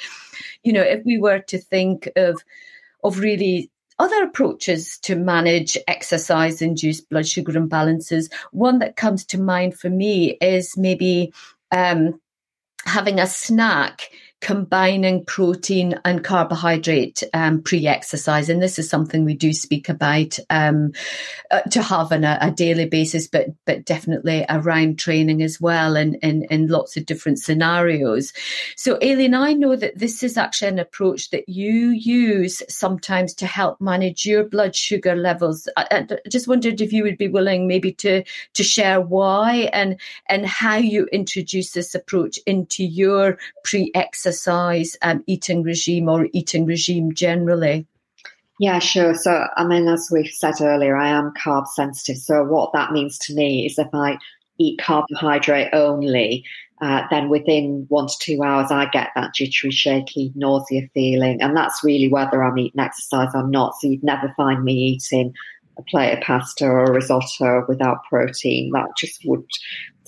[0.64, 2.44] you know, if we were to think of
[3.04, 9.42] of really other approaches to manage exercise induced blood sugar imbalances, one that comes to
[9.42, 11.34] mind for me is maybe
[11.72, 12.20] um,
[12.86, 19.52] having a snack combining protein and carbohydrate um, pre-exercise, and this is something we do
[19.52, 20.91] speak about um,
[21.50, 25.95] uh, to have on a, a, daily basis, but but definitely around training as well,
[25.95, 28.32] and in, lots of different scenarios.
[28.76, 33.47] So, Aileen, I know that this is actually an approach that you use sometimes to
[33.47, 35.67] help manage your blood sugar levels.
[35.78, 38.23] I, I just wondered if you would be willing, maybe, to
[38.54, 45.24] to share why and and how you introduce this approach into your pre-exercise exercise um,
[45.26, 47.88] eating regime or eating regime generally?
[48.60, 49.13] Yeah, sure.
[49.13, 52.18] So, I mean, as we've said earlier, I am carb sensitive.
[52.18, 54.18] So, what that means to me is if I
[54.58, 56.44] eat carbohydrate only,
[56.82, 61.42] uh, then within one to two hours, I get that jittery, shaky, nausea feeling.
[61.42, 63.76] And that's really whether I'm eating exercise or not.
[63.80, 65.34] So, you'd never find me eating
[65.78, 68.72] a plate of pasta or a risotto without protein.
[68.74, 69.46] That just would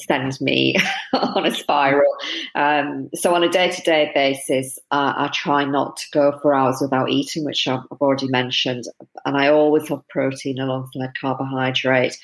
[0.08, 0.76] send me
[1.14, 2.12] on a spiral.
[2.56, 6.54] Um, so on a day to day basis, uh, I try not to go for
[6.54, 8.86] hours without eating, which I've already mentioned.
[9.26, 12.18] And I always have protein alongside carbohydrate.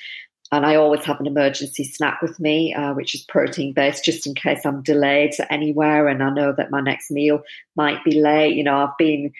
[0.52, 4.28] And I always have an emergency snack with me, uh, which is protein based, just
[4.28, 7.42] in case I'm delayed anywhere and I know that my next meal
[7.74, 8.54] might be late.
[8.54, 9.32] You know, I've been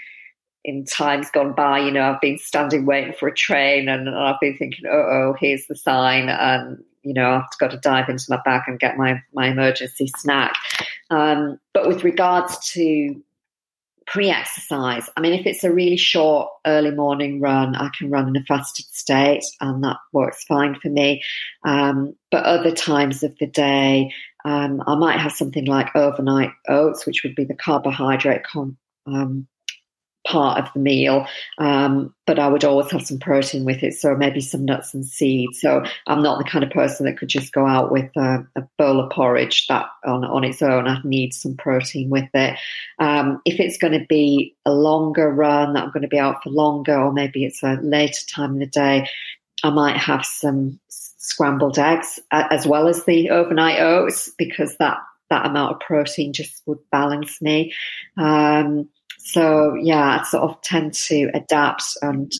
[0.66, 4.40] in times gone by, you know, I've been standing waiting for a train and I've
[4.40, 6.29] been thinking, oh, oh, here's the sign.
[6.29, 10.11] And, you know, I've got to dive into my bag and get my, my emergency
[10.18, 10.57] snack.
[11.09, 13.22] Um, but with regards to
[14.09, 18.26] pre exercise, I mean, if it's a really short early morning run, I can run
[18.26, 21.22] in a fasted state and that works fine for me.
[21.64, 24.12] Um, but other times of the day,
[24.44, 28.76] um, I might have something like overnight oats, which would be the carbohydrate con-
[29.07, 29.46] um,
[30.27, 31.27] part of the meal.
[31.59, 35.07] Um, but I would always have some protein with it, so maybe some nuts and
[35.07, 35.61] seeds.
[35.61, 38.62] So I'm not the kind of person that could just go out with a, a
[38.77, 40.89] bowl of porridge that on, on its own.
[40.89, 42.59] I'd need some protein with it.
[42.99, 46.43] Um, if it's going to be a longer run, that I'm going to be out
[46.43, 49.09] for longer, or maybe it's a later time in the day,
[49.62, 55.47] I might have some scrambled eggs as well as the overnight oats because that that
[55.47, 57.75] amount of protein just would balance me.
[58.17, 58.89] Um,
[59.27, 62.31] so yeah, I sort of tend to adapt and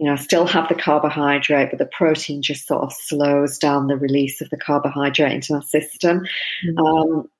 [0.00, 3.96] you know still have the carbohydrate, but the protein just sort of slows down the
[3.96, 6.26] release of the carbohydrate into my system.
[6.66, 6.78] Mm-hmm.
[6.78, 7.30] Um,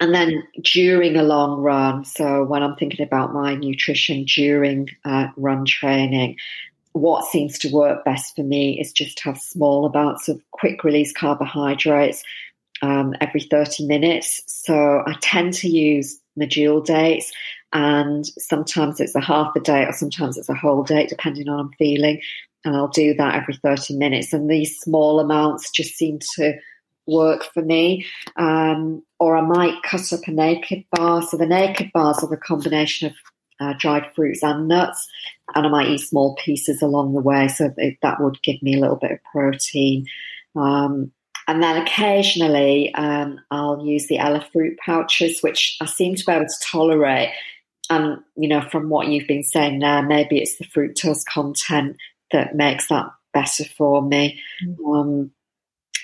[0.00, 5.28] and then during a long run, so when I'm thinking about my nutrition during uh,
[5.36, 6.36] run training,
[6.92, 11.12] what seems to work best for me is just have small amounts of quick release
[11.12, 12.24] carbohydrates
[12.80, 14.40] um, every 30 minutes.
[14.46, 17.32] So I tend to use medjool dates
[17.74, 21.58] and sometimes it's a half a day or sometimes it's a whole day, depending on
[21.58, 22.20] I'm feeling.
[22.64, 24.32] And I'll do that every 30 minutes.
[24.32, 26.54] And these small amounts just seem to
[27.06, 28.06] work for me.
[28.36, 31.20] Um, or I might cut up a naked bar.
[31.22, 33.16] So the naked bars are a combination of
[33.60, 35.06] uh, dried fruits and nuts,
[35.54, 37.48] and I might eat small pieces along the way.
[37.48, 40.06] So that would give me a little bit of protein.
[40.56, 41.12] Um,
[41.46, 46.32] and then occasionally um, I'll use the Ella fruit pouches, which I seem to be
[46.32, 47.30] able to tolerate
[47.90, 51.96] and you know from what you've been saying there maybe it's the fructose content
[52.32, 54.40] that makes that better for me.
[54.64, 54.86] Mm-hmm.
[54.86, 55.30] um,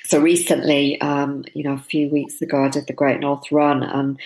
[0.04, 3.82] so recently um, you know a few weeks ago i did the great north run
[3.82, 4.18] and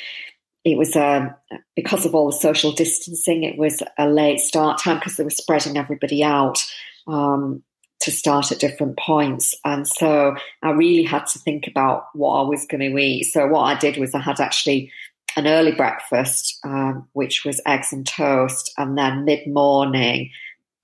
[0.65, 1.29] it was uh,
[1.77, 5.31] because of all the social distancing it was a late start time because they were
[5.31, 6.65] spreading everybody out
[7.07, 7.63] um,
[8.01, 9.55] to start at different points.
[9.65, 13.25] And so i really had to think about what i was going to eat.
[13.25, 14.91] So what i did was i had actually
[15.37, 20.31] an early breakfast, um, which was eggs and toast, and then mid morning,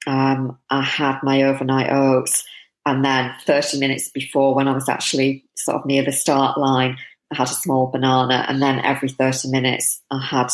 [0.06, 2.44] um, I had my overnight oats,
[2.86, 6.96] and then 30 minutes before, when I was actually sort of near the start line,
[7.32, 10.48] I had a small banana, and then every 30 minutes, I had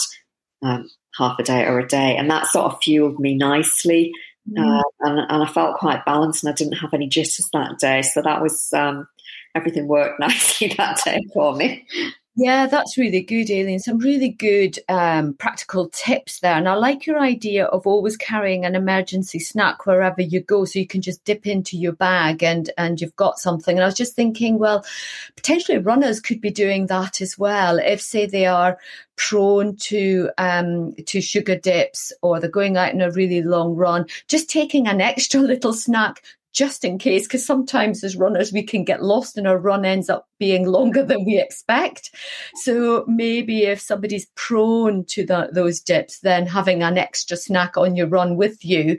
[0.63, 4.13] um, half a day or a day, and that sort of fueled me nicely.
[4.51, 4.79] Mm.
[4.79, 8.03] Uh, and, and, I felt quite balanced, and I didn't have any jitters that day.
[8.03, 9.09] So that was um,
[9.55, 11.87] everything worked nicely that day for me.
[12.39, 13.79] Yeah, that's really good, Aileen.
[13.79, 16.53] Some really good um, practical tips there.
[16.53, 20.79] And I like your idea of always carrying an emergency snack wherever you go so
[20.79, 23.77] you can just dip into your bag and, and you've got something.
[23.79, 24.85] And I was just thinking, well,
[25.35, 27.79] potentially runners could be doing that as well.
[27.79, 28.79] If, say, they are
[29.17, 34.05] prone to um, to sugar dips or they're going out in a really long run,
[34.29, 36.23] just taking an extra little snack
[36.57, 40.09] just in case, because sometimes as runners we can get lost and our run ends
[40.09, 42.11] up being longer than we expect.
[42.55, 47.95] So maybe if somebody's prone to that, those dips, then having an extra snack on
[47.95, 48.99] your run with you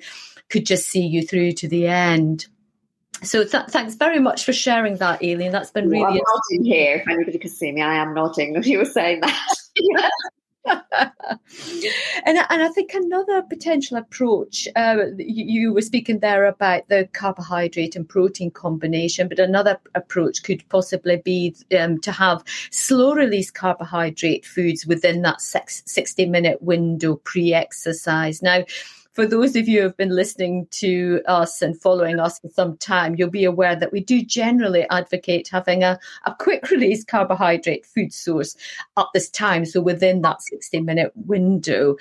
[0.50, 2.46] could just see you through to the end.
[3.24, 5.52] So th- thanks very much for sharing that, Aileen.
[5.52, 6.04] That's been really.
[6.04, 6.98] Well, I'm nodding here.
[6.98, 9.50] If anybody could see me, I am nodding as you were saying that.
[12.26, 17.08] and, and I think another potential approach, uh, you, you, were speaking there about the
[17.14, 23.52] carbohydrate and protein combination, but another approach could possibly be um, to have slow release
[23.52, 28.42] carbohydrate foods within that 60 minute window pre exercise.
[28.42, 28.64] Now,
[29.18, 32.78] for those of you who have been listening to us and following us for some
[32.78, 37.84] time, you'll be aware that we do generally advocate having a, a quick release carbohydrate
[37.84, 38.56] food source
[38.96, 41.96] at this time, so within that 60 minute window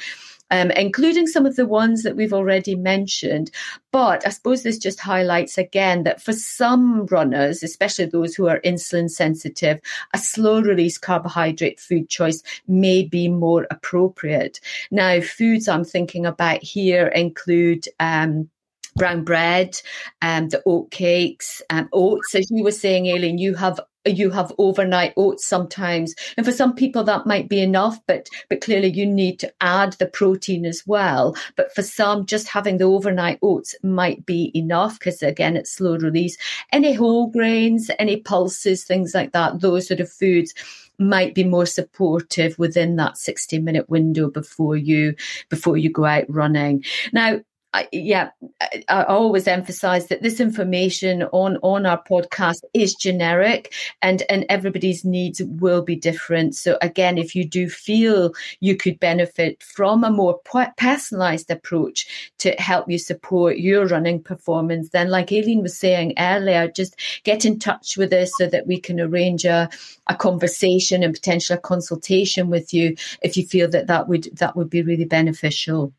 [0.51, 3.51] um, including some of the ones that we've already mentioned.
[3.93, 8.61] But I suppose this just highlights again that for some runners, especially those who are
[8.61, 9.81] insulin sensitive,
[10.15, 14.61] a slow release carbohydrate food choice may be more appropriate.
[14.91, 18.51] Now, foods I'm thinking about here include um,
[18.97, 19.81] brown bread,
[20.23, 22.35] um, the oat cakes, um, oats.
[22.35, 26.15] As you were saying, Aileen, you have you have overnight oats sometimes.
[26.37, 29.95] And for some people that might be enough but but clearly you need to add
[29.95, 31.37] the protein as well.
[31.57, 35.97] But for some just having the overnight oats might be enough because again it's slow
[35.99, 36.37] release.
[36.73, 40.55] Any whole grains any pulses things like that those sort of foods
[40.99, 45.15] might be more supportive within that 60 minute window before you
[45.49, 46.85] before you go out running.
[47.13, 47.41] Now
[47.77, 48.31] I, yeah,
[48.63, 54.47] I, I always emphasize that this information on on our podcast is generic, and and
[54.49, 56.55] everybody's needs will be different.
[56.55, 60.41] So again, if you do feel you could benefit from a more
[60.79, 66.69] personalized approach to help you support your running performance, then like Aileen was saying earlier,
[66.69, 69.69] just get in touch with us so that we can arrange a
[70.07, 74.57] a conversation and potentially a consultation with you if you feel that that would that
[74.57, 75.93] would be really beneficial.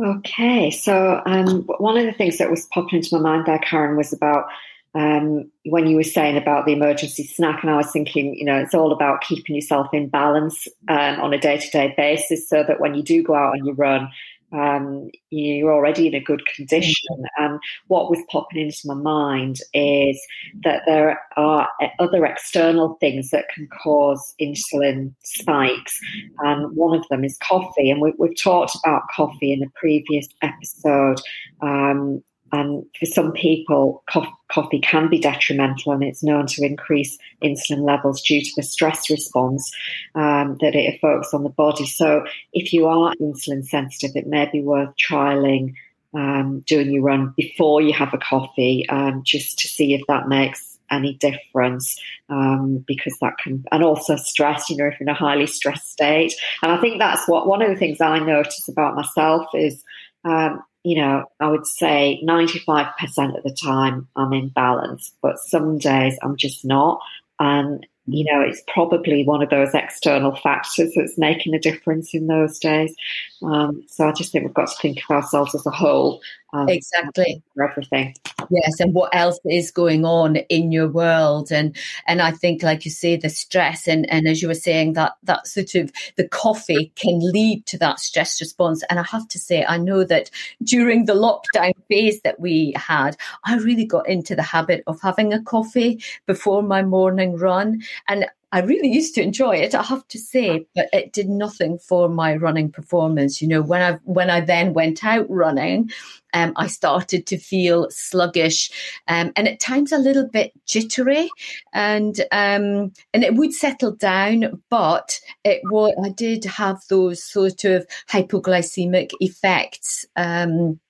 [0.00, 3.96] Okay, so um, one of the things that was popping into my mind there, Karen,
[3.96, 4.46] was about
[4.94, 8.56] um, when you were saying about the emergency snack, and I was thinking, you know,
[8.56, 12.62] it's all about keeping yourself in balance um, on a day to day basis so
[12.62, 14.08] that when you do go out and you run,
[14.52, 17.24] um, you're already in a good condition.
[17.36, 20.20] And what was popping into my mind is
[20.64, 21.68] that there are
[21.98, 25.98] other external things that can cause insulin spikes.
[26.38, 27.90] And one of them is coffee.
[27.90, 31.20] And we, have talked about coffee in a previous episode.
[31.60, 32.22] Um,
[32.52, 34.02] and for some people,
[34.50, 39.10] coffee can be detrimental, and it's known to increase insulin levels due to the stress
[39.10, 39.70] response
[40.14, 41.86] um, that it evokes on the body.
[41.86, 45.74] So, if you are insulin sensitive, it may be worth trialing
[46.14, 50.28] um, doing your run before you have a coffee, um, just to see if that
[50.28, 55.14] makes any difference um, because that can and also stress you know if you're in
[55.14, 58.68] a highly stressed state and i think that's what one of the things i notice
[58.68, 59.84] about myself is
[60.24, 65.76] um, you know, I would say 95% of the time I'm in balance, but some
[65.76, 67.00] days I'm just not.
[67.38, 72.26] And, you know, it's probably one of those external factors that's making a difference in
[72.26, 72.94] those days.
[73.42, 76.20] Um, so I just think we've got to think of ourselves as a whole.
[76.52, 77.42] Um, exactly.
[77.54, 78.14] For everything.
[78.48, 82.86] Yes, and what else is going on in your world, and and I think, like
[82.86, 86.26] you say, the stress, and and as you were saying, that that sort of the
[86.26, 88.82] coffee can lead to that stress response.
[88.88, 90.30] And I have to say, I know that
[90.62, 95.34] during the lockdown phase that we had, I really got into the habit of having
[95.34, 100.08] a coffee before my morning run, and I really used to enjoy it, I have
[100.08, 103.42] to say, but it did nothing for my running performance.
[103.42, 105.90] You know, when I when I then went out running,
[106.32, 108.70] um, I started to feel sluggish
[109.06, 111.28] um, and at times a little bit jittery,
[111.74, 117.64] and um, and it would settle down, but it was I did have those sort
[117.64, 120.06] of hypoglycemic effects.
[120.16, 120.80] Um,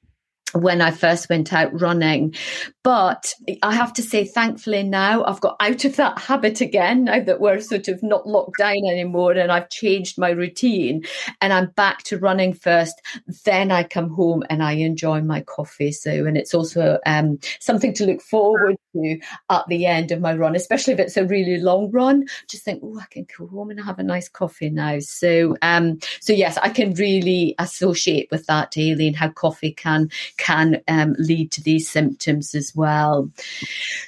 [0.52, 2.34] when I first went out running.
[2.82, 7.20] But I have to say, thankfully, now I've got out of that habit again, now
[7.20, 11.04] that we're sort of not locked down anymore and I've changed my routine
[11.42, 12.94] and I'm back to running first.
[13.44, 15.92] Then I come home and I enjoy my coffee.
[15.92, 19.20] So, and it's also um, something to look forward to
[19.50, 22.26] at the end of my run, especially if it's a really long run.
[22.48, 24.98] Just think, oh, I can go home and have a nice coffee now.
[25.00, 30.08] So, um, so yes, I can really associate with that, Aileen, how coffee can
[30.38, 33.30] can um, lead to these symptoms as well.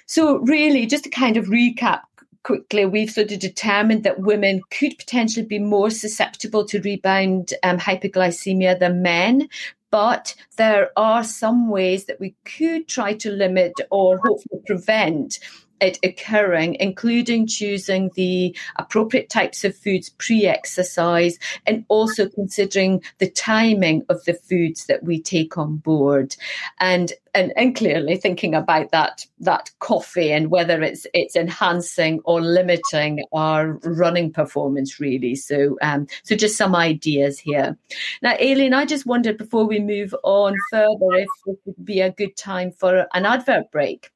[0.07, 2.01] So, really, just to kind of recap
[2.43, 7.79] quickly, we've sort of determined that women could potentially be more susceptible to rebound um,
[7.79, 9.49] hypoglycemia than men.
[9.91, 15.41] But there are some ways that we could try to limit or hopefully prevent
[15.81, 23.31] it occurring, including choosing the appropriate types of foods pre exercise and also considering the
[23.31, 26.37] timing of the foods that we take on board.
[26.79, 32.41] And and, and clearly thinking about that that coffee and whether it's it's enhancing or
[32.41, 35.35] limiting our running performance really.
[35.35, 37.77] So um so just some ideas here.
[38.23, 42.11] Now Aileen I just wondered before we move on further if it would be a
[42.11, 44.11] good time for an advert break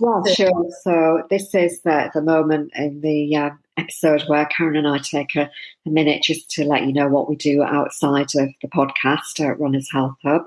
[0.00, 0.70] yeah, sure.
[0.82, 5.34] So this is the, the moment in the uh, episode where Karen and I take
[5.36, 5.50] a,
[5.86, 9.58] a, minute just to let you know what we do outside of the podcast at
[9.58, 10.42] Runners Health Hub.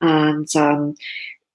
[0.00, 0.94] And um,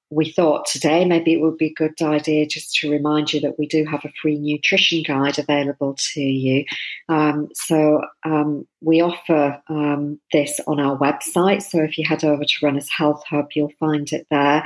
[0.09, 3.59] we thought today maybe it would be a good idea just to remind you that
[3.59, 6.63] we do have a free nutrition guide available to you.
[7.09, 11.61] Um, so um, we offer um, this on our website.
[11.61, 14.65] So if you head over to Runners Health Hub, you'll find it there.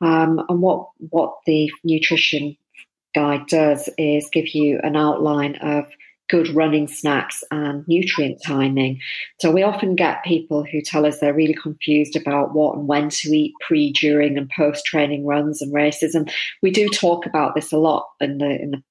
[0.00, 2.56] Um, and what what the nutrition
[3.14, 5.86] guide does is give you an outline of
[6.28, 9.00] good running snacks and nutrient timing.
[9.40, 13.08] So we often get people who tell us they're really confused about what and when
[13.10, 16.14] to eat pre, during, and post training runs and races.
[16.14, 16.30] And
[16.62, 18.82] we do talk about this a lot in the in the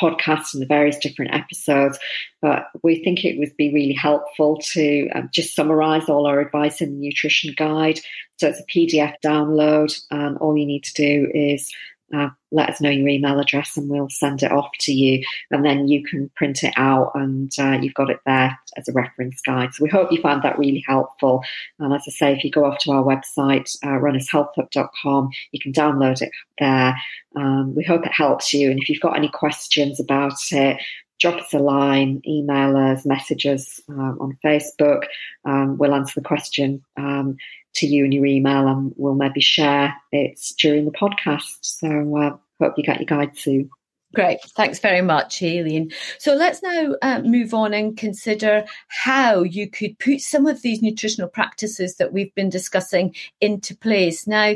[0.00, 1.98] podcast and the various different episodes.
[2.40, 6.80] But we think it would be really helpful to um, just summarize all our advice
[6.80, 8.00] in the nutrition guide.
[8.38, 11.70] So it's a PDF download, and all you need to do is
[12.12, 15.24] uh, let us know your email address and we'll send it off to you.
[15.50, 18.92] And then you can print it out and uh, you've got it there as a
[18.92, 19.72] reference guide.
[19.72, 21.42] So we hope you find that really helpful.
[21.78, 25.72] And as I say, if you go off to our website, uh, runnershealthhub.com, you can
[25.72, 26.94] download it there.
[27.34, 28.70] Um, we hope it helps you.
[28.70, 30.78] And if you've got any questions about it,
[31.22, 35.04] drop us a line, email us, message us um, on Facebook.
[35.44, 37.36] Um, we'll answer the question um,
[37.76, 41.58] to you in your email and we'll maybe share it during the podcast.
[41.60, 43.70] So uh, hope you get your guide soon.
[44.14, 44.40] Great.
[44.56, 45.90] Thanks very much, Aileen.
[46.18, 50.82] So let's now uh, move on and consider how you could put some of these
[50.82, 54.26] nutritional practices that we've been discussing into place.
[54.26, 54.54] Now,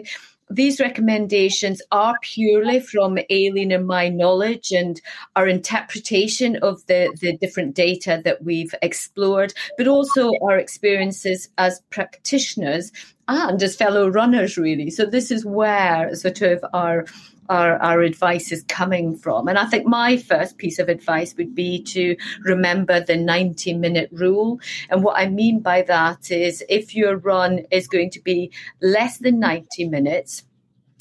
[0.51, 5.01] these recommendations are purely from Aileen and my knowledge and
[5.34, 11.82] our interpretation of the, the different data that we've explored, but also our experiences as
[11.90, 12.92] practitioners
[13.28, 13.48] Ah.
[13.48, 14.90] and as fellow runners, really.
[14.90, 17.06] So this is where sort of our
[17.48, 19.48] our, our advice is coming from.
[19.48, 24.08] And I think my first piece of advice would be to remember the 90 minute
[24.12, 24.60] rule.
[24.90, 28.50] And what I mean by that is if your run is going to be
[28.82, 30.42] less than 90 minutes,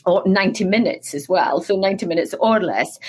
[0.06, 3.00] or 90 minutes as well, so 90 minutes or less.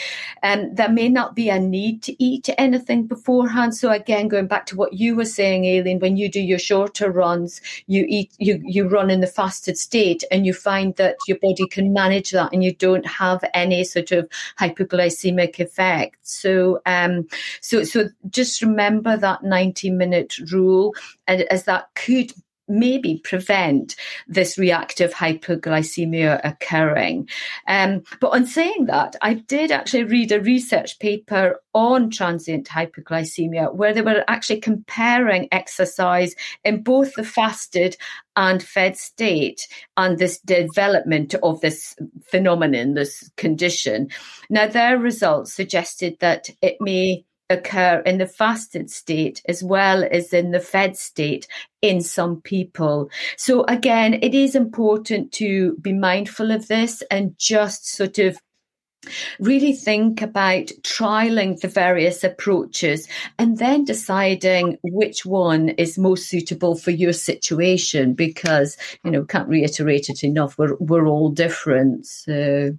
[0.43, 3.75] And um, there may not be a need to eat anything beforehand.
[3.75, 7.11] So again, going back to what you were saying, Aileen, when you do your shorter
[7.11, 11.39] runs, you eat, you, you run in the fasted state and you find that your
[11.41, 14.29] body can manage that and you don't have any sort of
[14.59, 16.17] hypoglycemic effect.
[16.23, 17.27] So, um,
[17.61, 20.95] so, so just remember that 90 minute rule
[21.27, 22.33] and as that could
[22.69, 23.97] maybe prevent
[24.27, 27.29] this reactive hypoglycemia occurring.
[27.69, 33.75] Um, but on saying that, I did actually read a research paper on transient hypoglycemia
[33.75, 37.97] where they were actually comparing exercise in both the fasted
[38.35, 41.97] and fed state and this development of this
[42.31, 44.09] phenomenon, this condition.
[44.51, 50.33] Now, their results suggested that it may occur in the fasted state as well as
[50.33, 51.47] in the fed state
[51.83, 53.11] in some people.
[53.37, 58.39] So again, it is important to be mindful of this and just sort of
[59.39, 66.75] really think about trialing the various approaches and then deciding which one is most suitable
[66.75, 72.77] for your situation because you know can't reiterate it enough we're we're all different so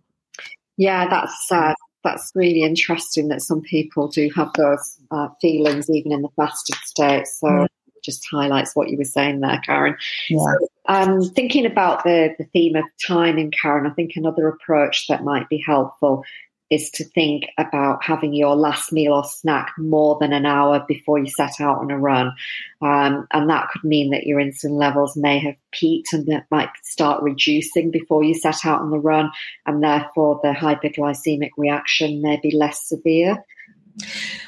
[0.76, 1.74] yeah that's uh,
[2.08, 6.76] that's really interesting that some people do have those uh, feelings even in the fasted
[6.84, 7.28] state.
[7.28, 7.68] So mm.
[8.03, 9.97] just highlights what you were saying there, Karen.
[10.30, 10.38] Yeah.
[10.38, 15.24] So, um, thinking about the, the theme of timing, Karen, I think another approach that
[15.24, 16.24] might be helpful
[16.70, 21.18] is to think about having your last meal or snack more than an hour before
[21.18, 22.34] you set out on a run.
[22.82, 26.70] Um, and that could mean that your insulin levels may have peaked and that might
[26.84, 29.32] start reducing before you set out on the run.
[29.65, 33.43] And therefore, the hypoglycemic reaction may be less severe.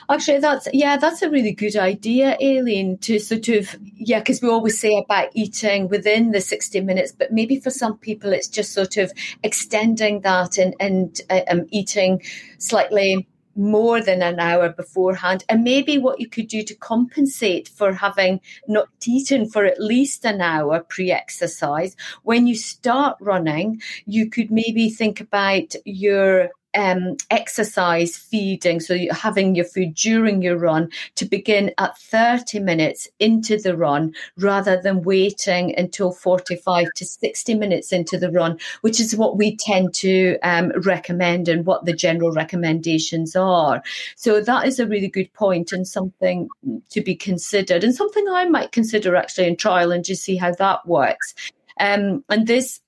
[0.09, 2.97] Actually, that's yeah, that's a really good idea, Aileen.
[2.99, 7.31] To sort of yeah, because we always say about eating within the sixty minutes, but
[7.31, 9.11] maybe for some people it's just sort of
[9.43, 12.21] extending that and and uh, um, eating
[12.57, 15.43] slightly more than an hour beforehand.
[15.49, 20.25] And maybe what you could do to compensate for having not eaten for at least
[20.25, 27.17] an hour pre exercise, when you start running, you could maybe think about your um,
[27.29, 33.07] exercise feeding, so you're having your food during your run to begin at 30 minutes
[33.19, 38.99] into the run rather than waiting until 45 to 60 minutes into the run, which
[38.99, 43.81] is what we tend to um, recommend and what the general recommendations are.
[44.15, 46.47] So that is a really good point and something
[46.89, 50.53] to be considered and something I might consider actually in trial and just see how
[50.53, 51.33] that works.
[51.79, 52.81] Um, and this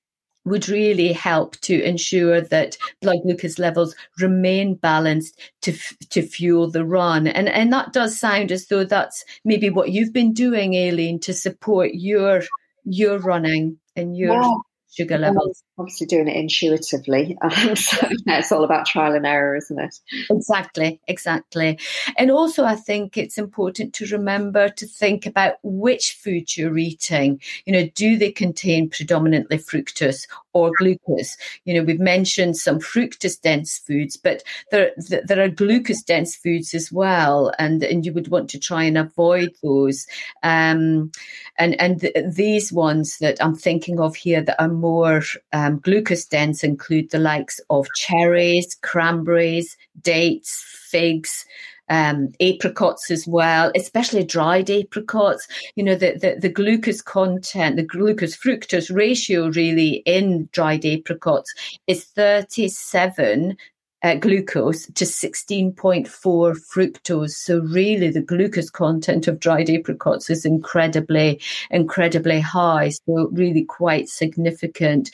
[0.46, 5.74] would really help to ensure that blood glucose levels remain balanced to
[6.10, 7.28] to fuel the run.
[7.28, 11.34] And and that does sound as though that's maybe what you've been doing, Aileen, to
[11.34, 12.44] support your
[12.84, 14.54] your running and your yeah
[14.92, 15.64] sugar levels.
[15.78, 17.38] Obviously, doing it intuitively.
[17.52, 19.96] Um, so yeah, it's all about trial and error, isn't it?
[20.30, 21.78] Exactly, exactly.
[22.18, 27.42] And also, I think it's important to remember to think about which food you're eating.
[27.66, 31.38] You know, do they contain predominantly fructose or glucose?
[31.66, 36.74] You know, we've mentioned some fructose dense foods, but there there are glucose dense foods
[36.74, 40.08] as well, and and you would want to try and avoid those.
[40.44, 41.12] Um,
[41.58, 45.24] and and th- these ones that I'm thinking of here that are more
[45.54, 51.46] um, glucose dense include the likes of cherries, cranberries, dates, figs.
[51.92, 55.46] Um, apricots as well, especially dried apricots.
[55.76, 61.54] You know, the, the, the, glucose content, the glucose fructose ratio really in dried apricots
[61.88, 63.58] is 37
[64.04, 67.32] uh, glucose to 16.4 fructose.
[67.32, 71.40] So really the glucose content of dried apricots is incredibly,
[71.70, 72.90] incredibly high.
[72.90, 75.12] So really quite significant.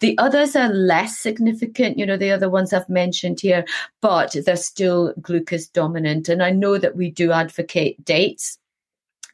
[0.00, 3.64] The others are less significant, you know, the other ones I've mentioned here,
[4.02, 6.28] but they're still glucose dominant.
[6.28, 8.58] And I know that we do advocate dates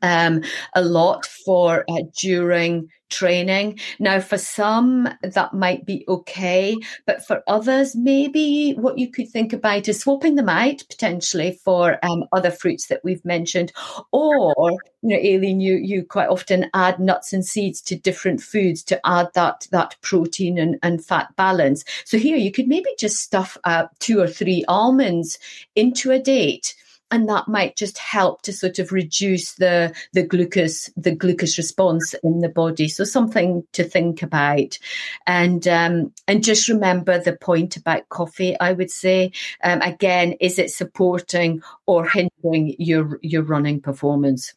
[0.02, 0.42] um,
[0.74, 3.78] a lot for uh, during training.
[4.00, 6.76] Now, for some, that might be okay,
[7.06, 11.98] but for others, maybe what you could think about is swapping them out potentially for
[12.02, 13.72] um, other fruits that we've mentioned,
[14.10, 14.72] or
[15.02, 19.00] you know, Aileen, you you quite often add nuts and seeds to different foods to
[19.06, 21.84] add that that protein and, and fat balance.
[22.04, 25.38] So here, you could maybe just stuff uh, two or three almonds
[25.76, 26.74] into a date
[27.12, 32.14] and that might just help to sort of reduce the the glucose the glucose response
[32.24, 32.88] in the body.
[32.88, 34.78] So something to think about,
[35.26, 38.58] and um, and just remember the point about coffee.
[38.58, 39.32] I would say
[39.62, 44.54] um, again, is it supporting or hindering your your running performance?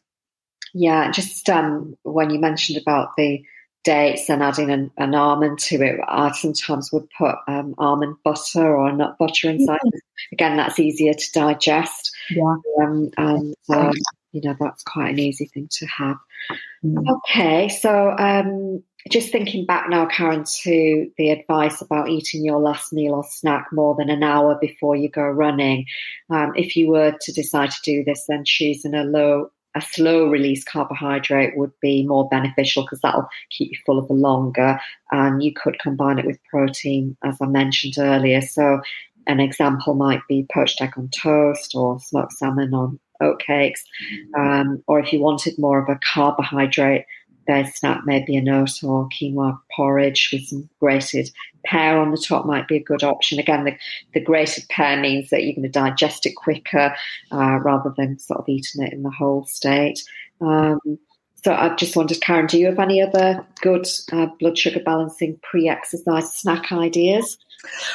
[0.72, 3.44] Yeah, just um, when you mentioned about the
[3.86, 6.00] dates and adding an, an, almond to it.
[6.08, 9.78] I sometimes would put um, almond butter or nut butter inside.
[9.78, 10.32] Mm-hmm.
[10.32, 12.14] Again, that's easier to digest.
[12.30, 12.56] Yeah.
[12.82, 13.92] Um, and, um,
[14.32, 16.16] you know, that's quite an easy thing to have.
[16.84, 17.04] Mm.
[17.08, 22.92] Okay, so um, just thinking back now, Karen, to the advice about eating your last
[22.92, 25.86] meal or snack more than an hour before you go running.
[26.30, 30.26] Um, if you were to decide to do this, then choosing a low a slow
[30.26, 34.80] release carbohydrate would be more beneficial because that'll keep you full for longer.
[35.12, 38.40] And you could combine it with protein, as I mentioned earlier.
[38.40, 38.80] So,
[39.26, 43.80] an example might be poached egg on toast or smoked salmon on oatcakes.
[44.36, 47.04] Um, or if you wanted more of a carbohydrate
[47.46, 51.30] their snack maybe an oat or quinoa porridge with some grated
[51.64, 53.38] pear on the top might be a good option.
[53.38, 53.76] Again, the,
[54.14, 56.94] the grated pear means that you're going to digest it quicker
[57.32, 60.02] uh, rather than sort of eating it in the whole state.
[60.40, 60.80] Um,
[61.44, 65.38] so I just wondered, Karen, do you have any other good uh, blood sugar balancing
[65.42, 67.38] pre-exercise snack ideas?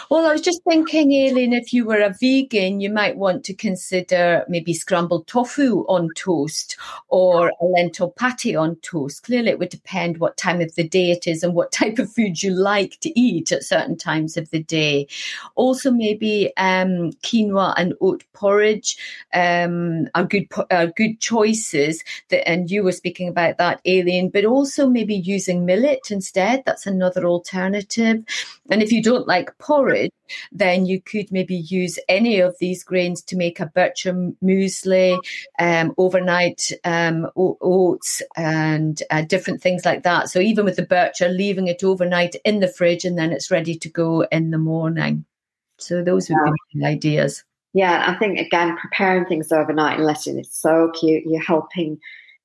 [0.10, 3.54] Well, I was just thinking, Aileen, if you were a vegan, you might want to
[3.54, 9.24] consider maybe scrambled tofu on toast or a lentil patty on toast.
[9.24, 12.12] Clearly, it would depend what time of the day it is and what type of
[12.12, 15.08] food you like to eat at certain times of the day.
[15.56, 18.98] Also, maybe um, quinoa and oat porridge
[19.34, 22.04] um, are good are good choices.
[22.30, 26.64] That, and you were speaking about that, Aileen, but also maybe using millet instead.
[26.66, 28.24] That's another alternative.
[28.70, 30.12] And if you don't like porridge,
[30.52, 35.18] then you could maybe use any of these grains to make a bircher muesli,
[35.60, 40.30] um, overnight um, oats, and uh, different things like that.
[40.30, 43.76] So even with the bircher, leaving it overnight in the fridge and then it's ready
[43.76, 45.26] to go in the morning.
[45.78, 46.52] So those would yeah.
[46.74, 47.44] be ideas.
[47.74, 52.00] Yeah, I think again, preparing things overnight and letting it soak, you, you're helping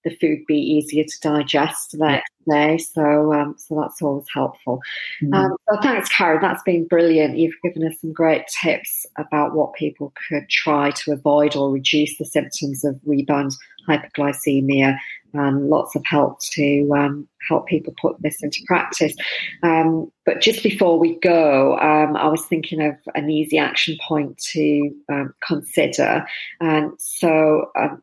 [0.07, 2.79] the food be easier to digest the next day.
[2.79, 4.81] So, um, so that's always helpful.
[5.21, 5.35] Mm.
[5.35, 6.39] Um, so thanks, Karen.
[6.41, 7.37] That's been brilliant.
[7.37, 12.17] You've given us some great tips about what people could try to avoid or reduce
[12.19, 13.53] the symptoms of rebound
[13.89, 14.97] hyperglycemia,
[15.33, 19.15] and lots of help to um, help people put this into practice.
[19.63, 24.39] Um, but just before we go, um, I was thinking of an easy action point
[24.53, 26.25] to um, consider.
[26.61, 28.01] And so, um,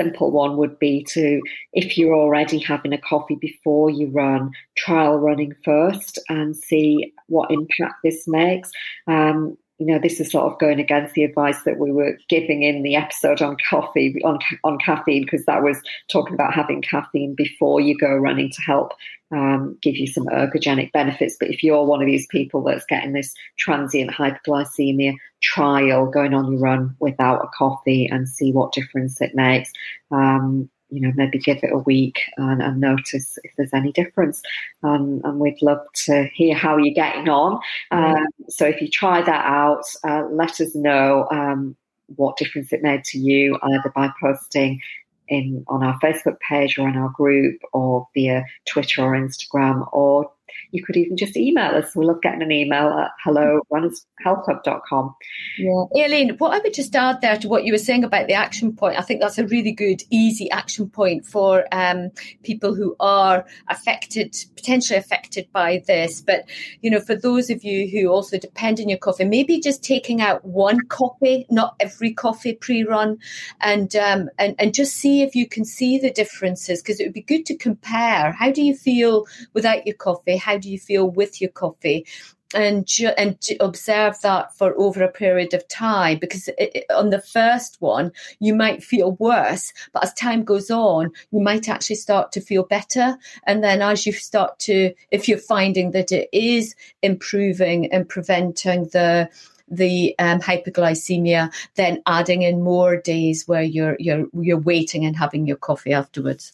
[0.00, 1.40] simple one would be to,
[1.72, 7.50] if you're already having a coffee before you run, trial running first and see what
[7.50, 8.70] impact this makes.
[9.06, 12.62] Um, you know, this is sort of going against the advice that we were giving
[12.62, 15.80] in the episode on coffee, on, on caffeine, because that was
[16.12, 18.92] talking about having caffeine before you go running to help
[19.32, 21.36] um, give you some ergogenic benefits.
[21.40, 26.52] But if you're one of these people that's getting this transient hyperglycemia trial, going on
[26.52, 29.72] your run without a coffee and see what difference it makes.
[30.10, 34.42] Um, you know, maybe give it a week and, and notice if there's any difference.
[34.82, 37.60] Um, and we'd love to hear how you're getting on.
[37.90, 41.76] Um, so if you try that out, uh, let us know um,
[42.16, 44.80] what difference it made to you, either by posting
[45.28, 50.30] in on our Facebook page or in our group or via Twitter or Instagram or
[50.72, 51.94] you could even just email us.
[51.94, 55.14] We love getting an email at hello runnershealthhub.com.
[55.58, 55.84] Yeah.
[55.96, 58.74] Aileen, what I would just add there to what you were saying about the action
[58.74, 62.10] point, I think that's a really good, easy action point for um,
[62.42, 66.20] people who are affected, potentially affected by this.
[66.20, 66.48] But,
[66.80, 70.20] you know, for those of you who also depend on your coffee, maybe just taking
[70.20, 73.18] out one coffee, not every coffee pre-run,
[73.60, 77.12] and, um, and, and just see if you can see the differences because it would
[77.12, 78.32] be good to compare.
[78.32, 80.36] How do you feel without your coffee?
[80.40, 82.06] How do you feel with your coffee?
[82.54, 87.10] and ju- and observe that for over a period of time because it, it, on
[87.10, 88.10] the first one
[88.40, 92.64] you might feel worse but as time goes on you might actually start to feel
[92.64, 93.16] better
[93.46, 98.84] and then as you start to if you're finding that it is improving and preventing
[98.86, 99.28] the
[99.70, 105.46] the um, hypoglycemia, then adding in more days where you're you're you're waiting and having
[105.46, 106.52] your coffee afterwards.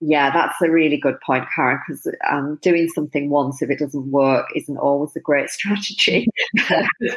[0.00, 4.12] Yeah, that's a really good point, Karen, because um, doing something once, if it doesn't
[4.12, 6.28] work, isn't always a great strategy.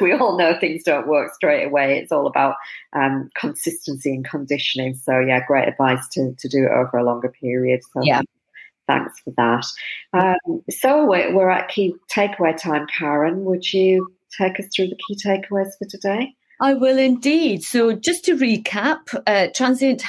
[0.00, 1.98] we all know things don't work straight away.
[1.98, 2.56] It's all about
[2.92, 4.96] um, consistency and conditioning.
[4.96, 7.82] So, yeah, great advice to, to do it over a longer period.
[7.92, 8.22] So, yeah.
[8.88, 9.64] thanks for that.
[10.12, 13.44] Um, so, we're, we're at key takeaway time, Karen.
[13.44, 16.34] Would you take us through the key takeaways for today?
[16.60, 17.62] I will indeed.
[17.62, 20.00] So, just to recap, uh, transient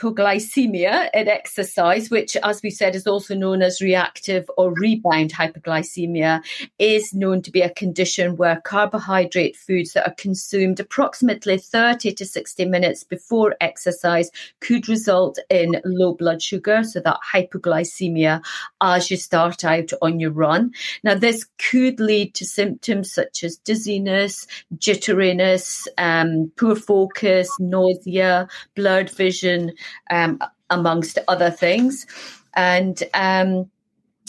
[0.00, 6.42] hypoglycemia at exercise, which, as we said, is also known as reactive or rebound hypoglycemia,
[6.78, 12.24] is known to be a condition where carbohydrate foods that are consumed approximately 30 to
[12.24, 14.30] 60 minutes before exercise
[14.60, 18.42] could result in low blood sugar, so that hypoglycemia
[18.80, 20.72] as you start out on your run.
[21.04, 24.46] Now, this could lead to symptoms such as dizziness,
[24.76, 29.72] jitteriness, um, poor focus, nausea, blurred vision,
[30.10, 32.06] um, amongst other things.
[32.54, 33.70] And um,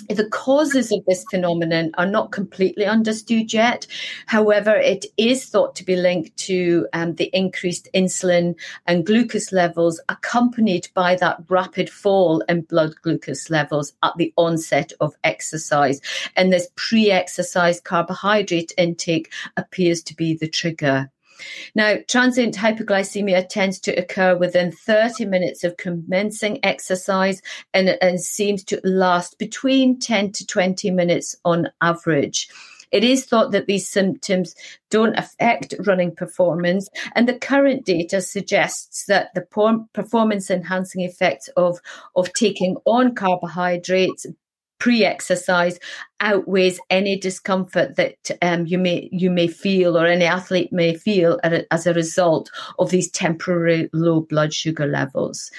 [0.10, 3.86] the causes of this phenomenon are not completely understood yet.
[4.26, 8.56] However, it is thought to be linked to um, the increased insulin
[8.88, 14.92] and glucose levels, accompanied by that rapid fall in blood glucose levels at the onset
[15.00, 16.02] of exercise.
[16.36, 21.12] And this pre exercise carbohydrate intake appears to be the trigger.
[21.76, 27.42] Now, transient hypoglycemia tends to occur within 30 minutes of commencing exercise
[27.74, 32.50] and, and seems to last between 10 to 20 minutes on average.
[32.92, 34.54] It is thought that these symptoms
[34.90, 41.80] don't affect running performance, and the current data suggests that the performance enhancing effects of,
[42.16, 44.26] of taking on carbohydrates
[44.82, 45.80] pre-exercise
[46.22, 51.40] outweighs any discomfort that um, you may you may feel or any athlete may feel
[51.70, 55.52] as a result of these temporary low blood sugar levels.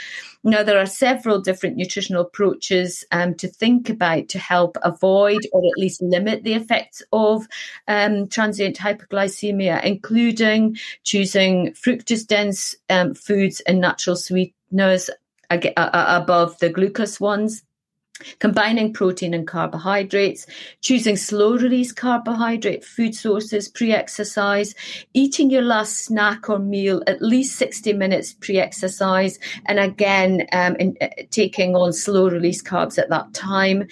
[0.42, 5.62] Now, there are several different nutritional approaches um, to think about to help avoid or
[5.64, 7.46] at least limit the effects of
[7.86, 15.10] um, transient hypoglycemia, including choosing fructose dense um, foods and natural sweeteners
[15.48, 17.62] above the glucose ones
[18.38, 20.46] combining protein and carbohydrates,
[20.80, 24.74] choosing slow release carbohydrate food sources pre exercise,
[25.14, 30.76] eating your last snack or meal at least 60 minutes pre exercise, and again, um,
[30.76, 33.88] in, uh, taking on slow release carbs at that time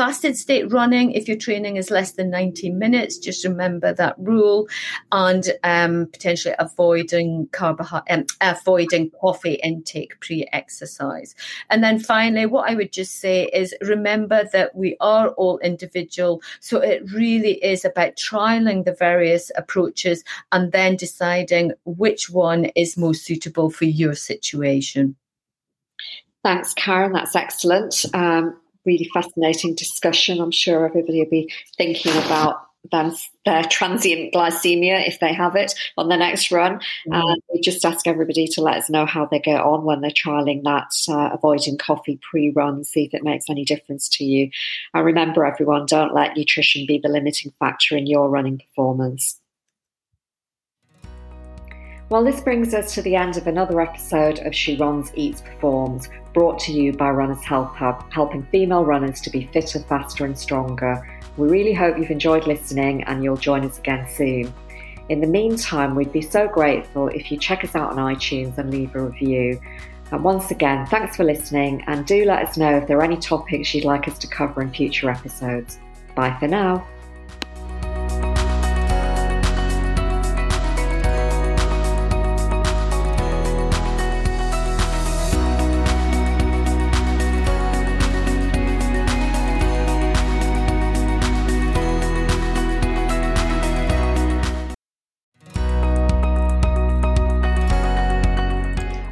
[0.00, 4.66] fasted state running, if your training is less than 90 minutes, just remember that rule
[5.12, 11.34] and um, potentially avoiding carbohydrate, um, avoiding coffee intake pre-exercise.
[11.68, 16.40] And then finally, what I would just say is remember that we are all individual.
[16.60, 22.96] So it really is about trialing the various approaches and then deciding which one is
[22.96, 25.16] most suitable for your situation.
[26.42, 27.12] Thanks, Karen.
[27.12, 28.06] That's excellent.
[28.14, 30.40] Um, really fascinating discussion.
[30.40, 33.12] I'm sure everybody will be thinking about them,
[33.44, 36.76] their transient glycemia if they have it on the next run.
[36.76, 37.12] Mm-hmm.
[37.12, 40.10] And we just ask everybody to let us know how they get on when they're
[40.10, 44.50] trialing that, uh, avoiding coffee pre run, see if it makes any difference to you.
[44.94, 49.40] And remember, everyone, don't let nutrition be the limiting factor in your running performance.
[52.10, 56.08] Well, this brings us to the end of another episode of She Runs, Eats, Performs,
[56.34, 60.36] brought to you by Runners Health Hub, helping female runners to be fitter, faster, and
[60.36, 61.08] stronger.
[61.36, 64.52] We really hope you've enjoyed listening and you'll join us again soon.
[65.08, 68.72] In the meantime, we'd be so grateful if you check us out on iTunes and
[68.72, 69.60] leave a review.
[70.10, 73.18] And once again, thanks for listening and do let us know if there are any
[73.18, 75.78] topics you'd like us to cover in future episodes.
[76.16, 76.84] Bye for now.